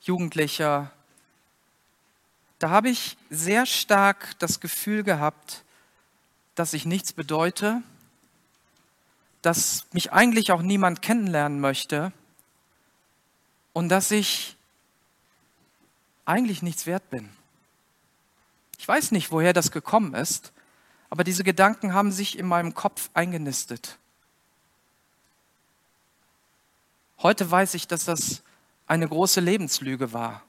[0.03, 0.91] Jugendlicher,
[2.59, 5.65] da habe ich sehr stark das Gefühl gehabt,
[6.55, 7.83] dass ich nichts bedeute,
[9.43, 12.13] dass mich eigentlich auch niemand kennenlernen möchte
[13.73, 14.57] und dass ich
[16.25, 17.29] eigentlich nichts wert bin.
[18.79, 20.53] Ich weiß nicht, woher das gekommen ist,
[21.11, 23.99] aber diese Gedanken haben sich in meinem Kopf eingenistet.
[27.19, 28.43] Heute weiß ich, dass das
[28.87, 30.43] eine große Lebenslüge war.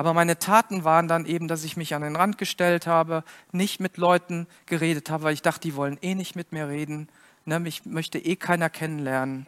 [0.00, 3.22] Aber meine Taten waren dann eben, dass ich mich an den Rand gestellt habe,
[3.52, 7.08] nicht mit Leuten geredet habe, weil ich dachte, die wollen eh nicht mit mir reden
[7.44, 9.46] ne, mich möchte eh keiner kennenlernen.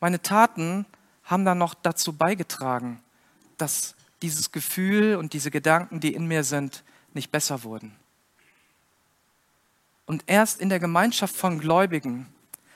[0.00, 0.86] Meine Taten
[1.24, 3.02] haben dann noch dazu beigetragen,
[3.58, 7.94] dass dieses Gefühl und diese Gedanken, die in mir sind, nicht besser wurden.
[10.06, 12.26] Und erst in der Gemeinschaft von Gläubigen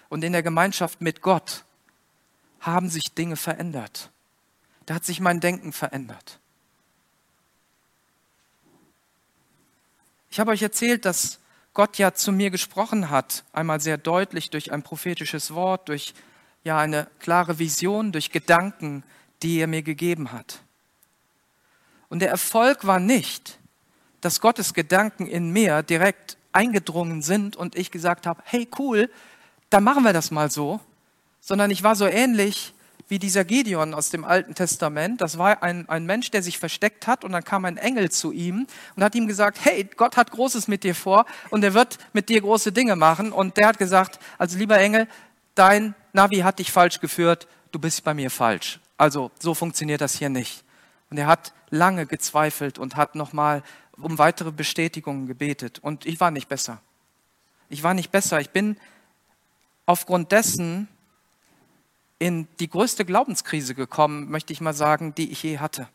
[0.09, 1.64] und in der Gemeinschaft mit Gott
[2.61, 4.11] haben sich Dinge verändert.
[4.87, 6.39] Da hat sich mein Denken verändert.
[10.37, 11.39] Ich habe euch erzählt, dass
[11.72, 16.12] Gott ja zu mir gesprochen hat, einmal sehr deutlich durch ein prophetisches Wort, durch
[16.62, 19.03] ja eine klare Vision, durch Gedanken,
[19.43, 20.61] die er mir gegeben hat.
[22.11, 23.59] Und der Erfolg war nicht,
[24.20, 29.11] dass Gottes Gedanken in mir direkt eingedrungen sind und ich gesagt habe, hey cool,
[29.70, 30.80] dann machen wir das mal so,
[31.41, 32.74] sondern ich war so ähnlich
[33.09, 35.21] wie dieser Gideon aus dem Alten Testament.
[35.21, 38.33] Das war ein, ein Mensch, der sich versteckt hat und dann kam ein Engel zu
[38.33, 41.99] ihm und hat ihm gesagt, hey, Gott hat Großes mit dir vor und er wird
[42.13, 43.33] mit dir große Dinge machen.
[43.33, 45.07] Und der hat gesagt, also lieber Engel,
[45.55, 48.81] dein Navi hat dich falsch geführt, du bist bei mir falsch.
[48.99, 50.65] Also so funktioniert das hier nicht.
[51.11, 53.63] Und er hat lange gezweifelt und hat nochmal
[53.99, 55.79] um weitere Bestätigungen gebetet.
[55.79, 56.81] Und ich war nicht besser.
[57.69, 58.41] Ich war nicht besser.
[58.41, 58.77] Ich bin
[59.87, 60.89] aufgrund dessen
[62.19, 65.89] in die größte Glaubenskrise gekommen, möchte ich mal sagen, die ich je hatte.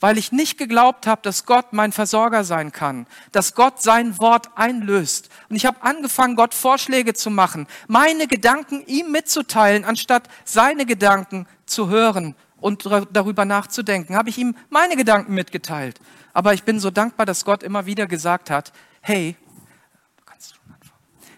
[0.00, 4.50] Weil ich nicht geglaubt habe, dass Gott mein Versorger sein kann, dass Gott sein Wort
[4.56, 5.28] einlöst.
[5.48, 11.46] Und ich habe angefangen, Gott Vorschläge zu machen, meine Gedanken ihm mitzuteilen, anstatt seine Gedanken
[11.66, 16.00] zu hören und darüber nachzudenken, habe ich ihm meine Gedanken mitgeteilt.
[16.32, 19.36] Aber ich bin so dankbar, dass Gott immer wieder gesagt hat, hey,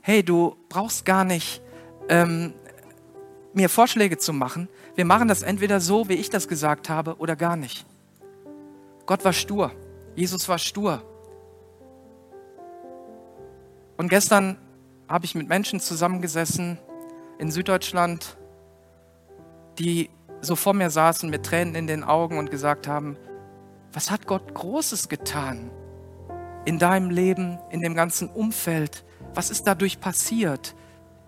[0.01, 1.61] hey, du brauchst gar nicht
[2.09, 2.55] ähm,
[3.55, 4.69] mir Vorschläge zu machen.
[4.97, 7.87] Wir machen das entweder so, wie ich das gesagt habe, oder gar nicht.
[9.07, 9.73] Gott war stur.
[10.17, 11.03] Jesus war stur.
[13.97, 14.59] Und gestern
[15.09, 16.79] habe ich mit Menschen zusammengesessen
[17.39, 18.37] in Süddeutschland,
[19.79, 23.17] die so vor mir saßen mit Tränen in den Augen und gesagt haben,
[23.93, 25.71] was hat Gott Großes getan
[26.65, 29.05] in deinem Leben, in dem ganzen Umfeld?
[29.35, 30.75] Was ist dadurch passiert,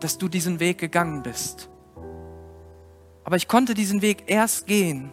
[0.01, 1.71] dass du diesen Weg gegangen bist?
[3.27, 5.13] Aber ich konnte diesen Weg erst gehen,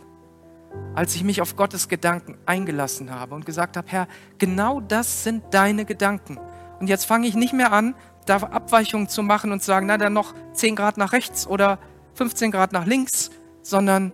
[0.94, 4.08] als ich mich auf Gottes Gedanken eingelassen habe und gesagt habe, Herr,
[4.38, 6.38] genau das sind deine Gedanken.
[6.80, 7.96] Und jetzt fange ich nicht mehr an,
[8.28, 11.80] da Abweichungen zu machen und sagen, na dann noch 10 Grad nach rechts oder
[12.14, 13.32] 15 Grad nach links,
[13.64, 14.12] sondern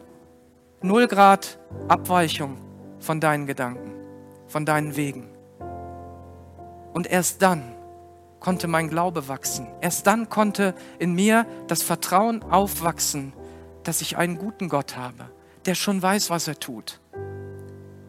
[0.82, 2.58] 0 Grad Abweichung
[3.02, 3.91] von deinen Gedanken,
[4.47, 5.28] von deinen Wegen.
[6.93, 7.76] Und erst dann
[8.39, 9.68] konnte mein Glaube wachsen.
[9.82, 13.34] Erst dann konnte in mir das Vertrauen aufwachsen,
[13.90, 15.32] dass ich einen guten Gott habe,
[15.66, 17.00] der schon weiß, was er tut.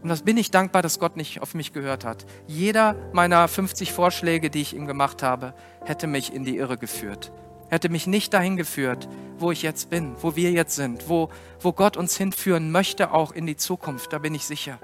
[0.03, 2.27] Und das bin ich dankbar, dass Gott nicht auf mich gehört hat.
[2.47, 7.33] Jeder meiner 50 Vorschläge, die ich ihm gemacht habe, hätte mich in die Irre geführt.
[7.71, 9.09] Hätte mich nicht dahin geführt,
[9.39, 13.33] wo ich jetzt bin, wo wir jetzt sind, wo, wo Gott uns hinführen möchte, auch
[13.33, 14.13] in die Zukunft.
[14.13, 14.81] Da bin ich sicher.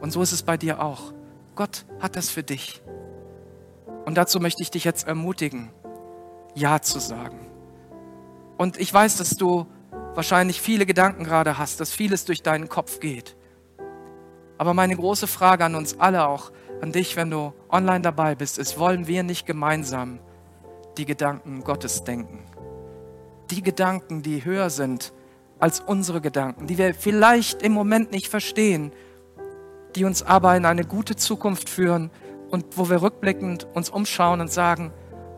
[0.00, 1.12] Und so ist es bei dir auch.
[1.54, 2.82] Gott hat das für dich.
[4.06, 5.70] Und dazu möchte ich dich jetzt ermutigen,
[6.56, 7.38] Ja zu sagen.
[8.56, 9.66] Und ich weiß, dass du
[10.14, 13.36] wahrscheinlich viele Gedanken gerade hast, dass vieles durch deinen Kopf geht.
[14.58, 18.58] Aber meine große Frage an uns alle, auch an dich, wenn du online dabei bist,
[18.58, 20.20] ist, wollen wir nicht gemeinsam
[20.96, 22.44] die Gedanken Gottes denken?
[23.50, 25.12] Die Gedanken, die höher sind
[25.58, 28.92] als unsere Gedanken, die wir vielleicht im Moment nicht verstehen,
[29.94, 32.10] die uns aber in eine gute Zukunft führen
[32.50, 34.92] und wo wir rückblickend uns umschauen und sagen,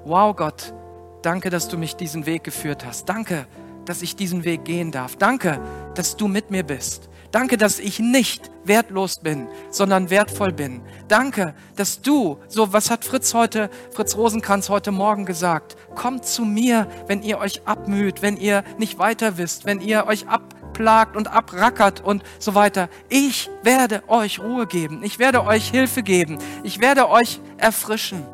[0.05, 0.75] wow Gott,
[1.23, 3.09] danke, dass du mich diesen Weg geführt hast.
[3.09, 3.47] Danke,
[3.87, 5.17] dass ich diesen Weg gehen darf.
[5.17, 5.61] Danke,
[5.95, 7.09] dass du mit mir bist.
[7.31, 10.81] Danke, dass ich nicht wertlos bin, sondern wertvoll bin.
[11.09, 16.45] Danke, dass du, so was hat Fritz heute, Fritz Rosenkranz heute Morgen gesagt, kommt zu
[16.45, 21.29] mir, wenn ihr euch abmüht, wenn ihr nicht weiter wisst, wenn ihr euch abplagt und
[21.29, 22.89] abrackert und so weiter.
[23.09, 25.03] Ich werde euch Ruhe geben.
[25.03, 26.39] Ich werde euch Hilfe geben.
[26.63, 28.25] Ich werde euch erfrischen.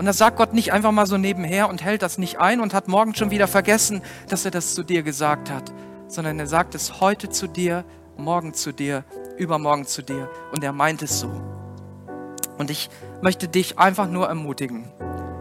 [0.00, 2.72] Und das sagt Gott nicht einfach mal so nebenher und hält das nicht ein und
[2.72, 5.74] hat morgen schon wieder vergessen, dass er das zu dir gesagt hat,
[6.08, 7.84] sondern er sagt es heute zu dir,
[8.16, 9.04] morgen zu dir,
[9.36, 11.28] übermorgen zu dir und er meint es so.
[12.56, 12.88] Und ich
[13.20, 14.90] möchte dich einfach nur ermutigen,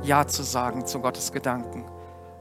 [0.03, 1.85] Ja zu sagen zu Gottes Gedanken.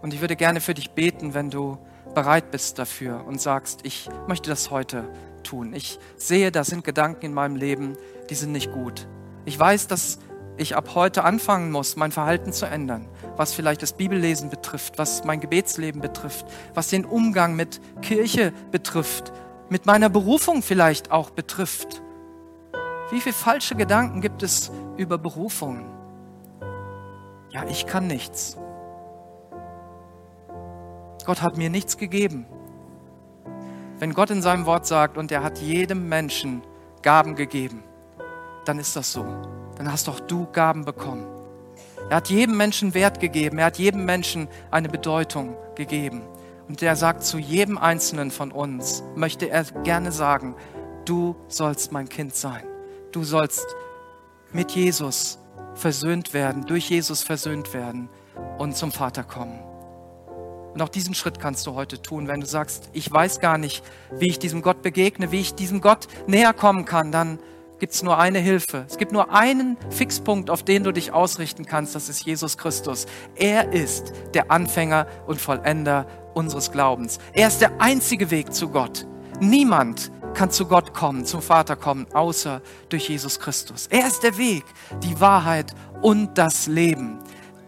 [0.02, 1.78] Und ich würde gerne für dich beten, wenn du
[2.16, 5.04] bereit bist dafür und sagst, ich möchte das heute
[5.44, 5.72] tun.
[5.72, 7.96] Ich sehe, da sind Gedanken in meinem Leben,
[8.28, 9.06] die sind nicht gut.
[9.44, 10.18] Ich weiß, dass
[10.59, 15.24] ich ab heute anfangen muss, mein Verhalten zu ändern, was vielleicht das Bibellesen betrifft, was
[15.24, 19.32] mein Gebetsleben betrifft, was den Umgang mit Kirche betrifft,
[19.68, 22.02] mit meiner Berufung vielleicht auch betrifft.
[23.11, 25.86] Wie viele falsche Gedanken gibt es über Berufungen?
[27.50, 28.59] Ja, ich kann nichts.
[31.24, 32.46] Gott hat mir nichts gegeben.
[33.98, 36.62] Wenn Gott in seinem Wort sagt und er hat jedem Menschen
[37.02, 37.82] Gaben gegeben,
[38.64, 39.24] dann ist das so
[39.79, 41.26] dann hast auch du Gaben bekommen.
[42.11, 46.22] Er hat jedem Menschen Wert gegeben, er hat jedem Menschen eine Bedeutung gegeben.
[46.68, 50.55] Und er sagt zu jedem Einzelnen von uns, möchte er gerne sagen,
[51.05, 52.64] du sollst mein Kind sein.
[53.12, 53.66] Du sollst
[54.53, 55.39] mit Jesus
[55.74, 58.11] versöhnt werden, durch Jesus versöhnt werden
[58.59, 59.59] und zum Vater kommen.
[60.74, 62.29] Und auch diesen Schritt kannst du heute tun.
[62.29, 65.81] Wenn du sagst, ich weiß gar nicht, wie ich diesem Gott begegne, wie ich diesem
[65.81, 67.39] Gott näher kommen kann, dann
[67.79, 68.85] gibt es nur eine Hilfe.
[68.89, 71.95] Es gibt nur einen Fixpunkt, auf den du dich ausrichten kannst.
[71.95, 73.07] Das ist Jesus Christus.
[73.37, 77.18] Er ist der Anfänger und Vollender unseres Glaubens.
[77.33, 79.07] Er ist der einzige Weg zu Gott.
[79.41, 83.87] Niemand kann zu Gott kommen, zum Vater kommen, außer durch Jesus Christus.
[83.89, 84.64] Er ist der Weg,
[85.03, 87.18] die Wahrheit und das Leben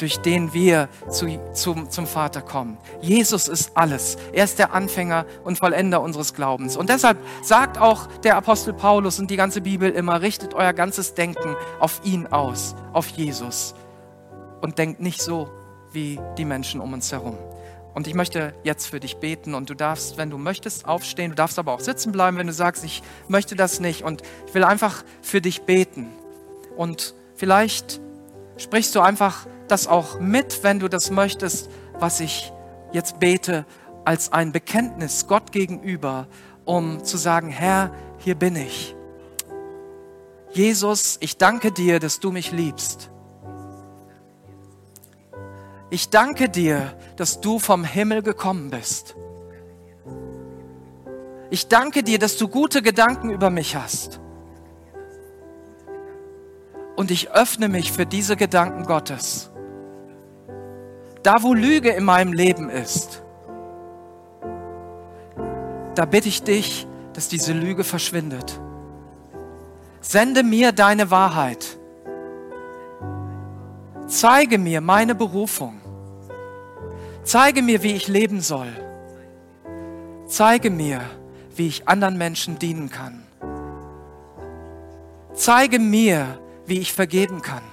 [0.01, 2.79] durch den wir zu, zum, zum Vater kommen.
[3.01, 4.17] Jesus ist alles.
[4.33, 6.77] Er ist der Anfänger und Vollender unseres Glaubens.
[6.77, 11.15] Und deshalb sagt auch der Apostel Paulus und die ganze Bibel immer, richtet euer ganzes
[11.15, 13.75] Denken auf ihn aus, auf Jesus.
[14.61, 15.51] Und denkt nicht so
[15.93, 17.37] wie die Menschen um uns herum.
[17.93, 21.31] Und ich möchte jetzt für dich beten und du darfst, wenn du möchtest, aufstehen.
[21.31, 24.05] Du darfst aber auch sitzen bleiben, wenn du sagst, ich möchte das nicht.
[24.05, 26.09] Und ich will einfach für dich beten.
[26.77, 28.01] Und vielleicht
[28.57, 32.53] sprichst du einfach das auch mit, wenn du das möchtest, was ich
[32.93, 33.65] jetzt bete,
[34.05, 36.27] als ein Bekenntnis Gott gegenüber,
[36.65, 38.95] um zu sagen, Herr, hier bin ich.
[40.53, 43.11] Jesus, ich danke dir, dass du mich liebst.
[45.91, 49.15] Ich danke dir, dass du vom Himmel gekommen bist.
[51.51, 54.21] Ich danke dir, dass du gute Gedanken über mich hast.
[57.01, 59.49] Und ich öffne mich für diese Gedanken Gottes.
[61.23, 63.23] Da, wo Lüge in meinem Leben ist,
[65.95, 68.61] da bitte ich dich, dass diese Lüge verschwindet.
[70.03, 71.79] Sende mir deine Wahrheit.
[74.07, 75.81] Zeige mir meine Berufung.
[77.23, 78.73] Zeige mir, wie ich leben soll.
[80.27, 81.01] Zeige mir,
[81.57, 83.23] wie ich anderen Menschen dienen kann.
[85.33, 86.39] Zeige mir,
[86.71, 87.65] wie ich vergeben kann.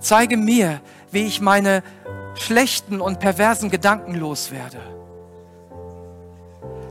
[0.00, 1.82] Zeige mir, wie ich meine
[2.34, 4.76] schlechten und perversen Gedanken loswerde.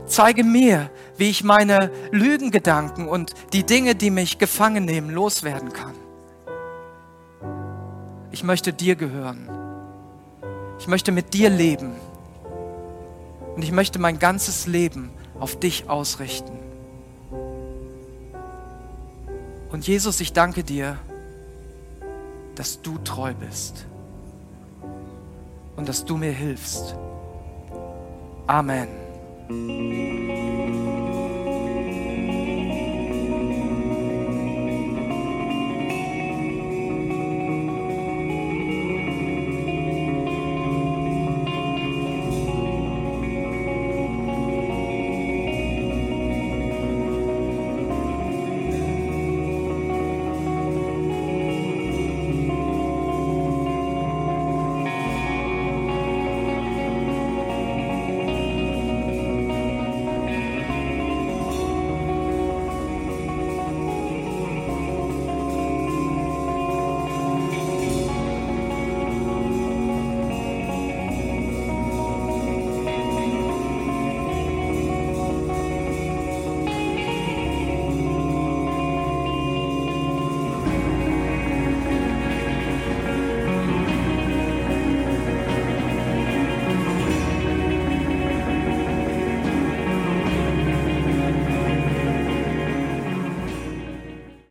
[0.06, 5.94] Zeige mir, wie ich meine Lügengedanken und die Dinge, die mich gefangen nehmen, loswerden kann.
[8.32, 9.48] Ich möchte dir gehören.
[10.80, 11.92] Ich möchte mit dir leben.
[13.54, 16.69] Und ich möchte mein ganzes Leben auf dich ausrichten.
[19.70, 20.98] Und Jesus, ich danke dir,
[22.54, 23.86] dass du treu bist
[25.76, 26.96] und dass du mir hilfst.
[28.46, 28.88] Amen.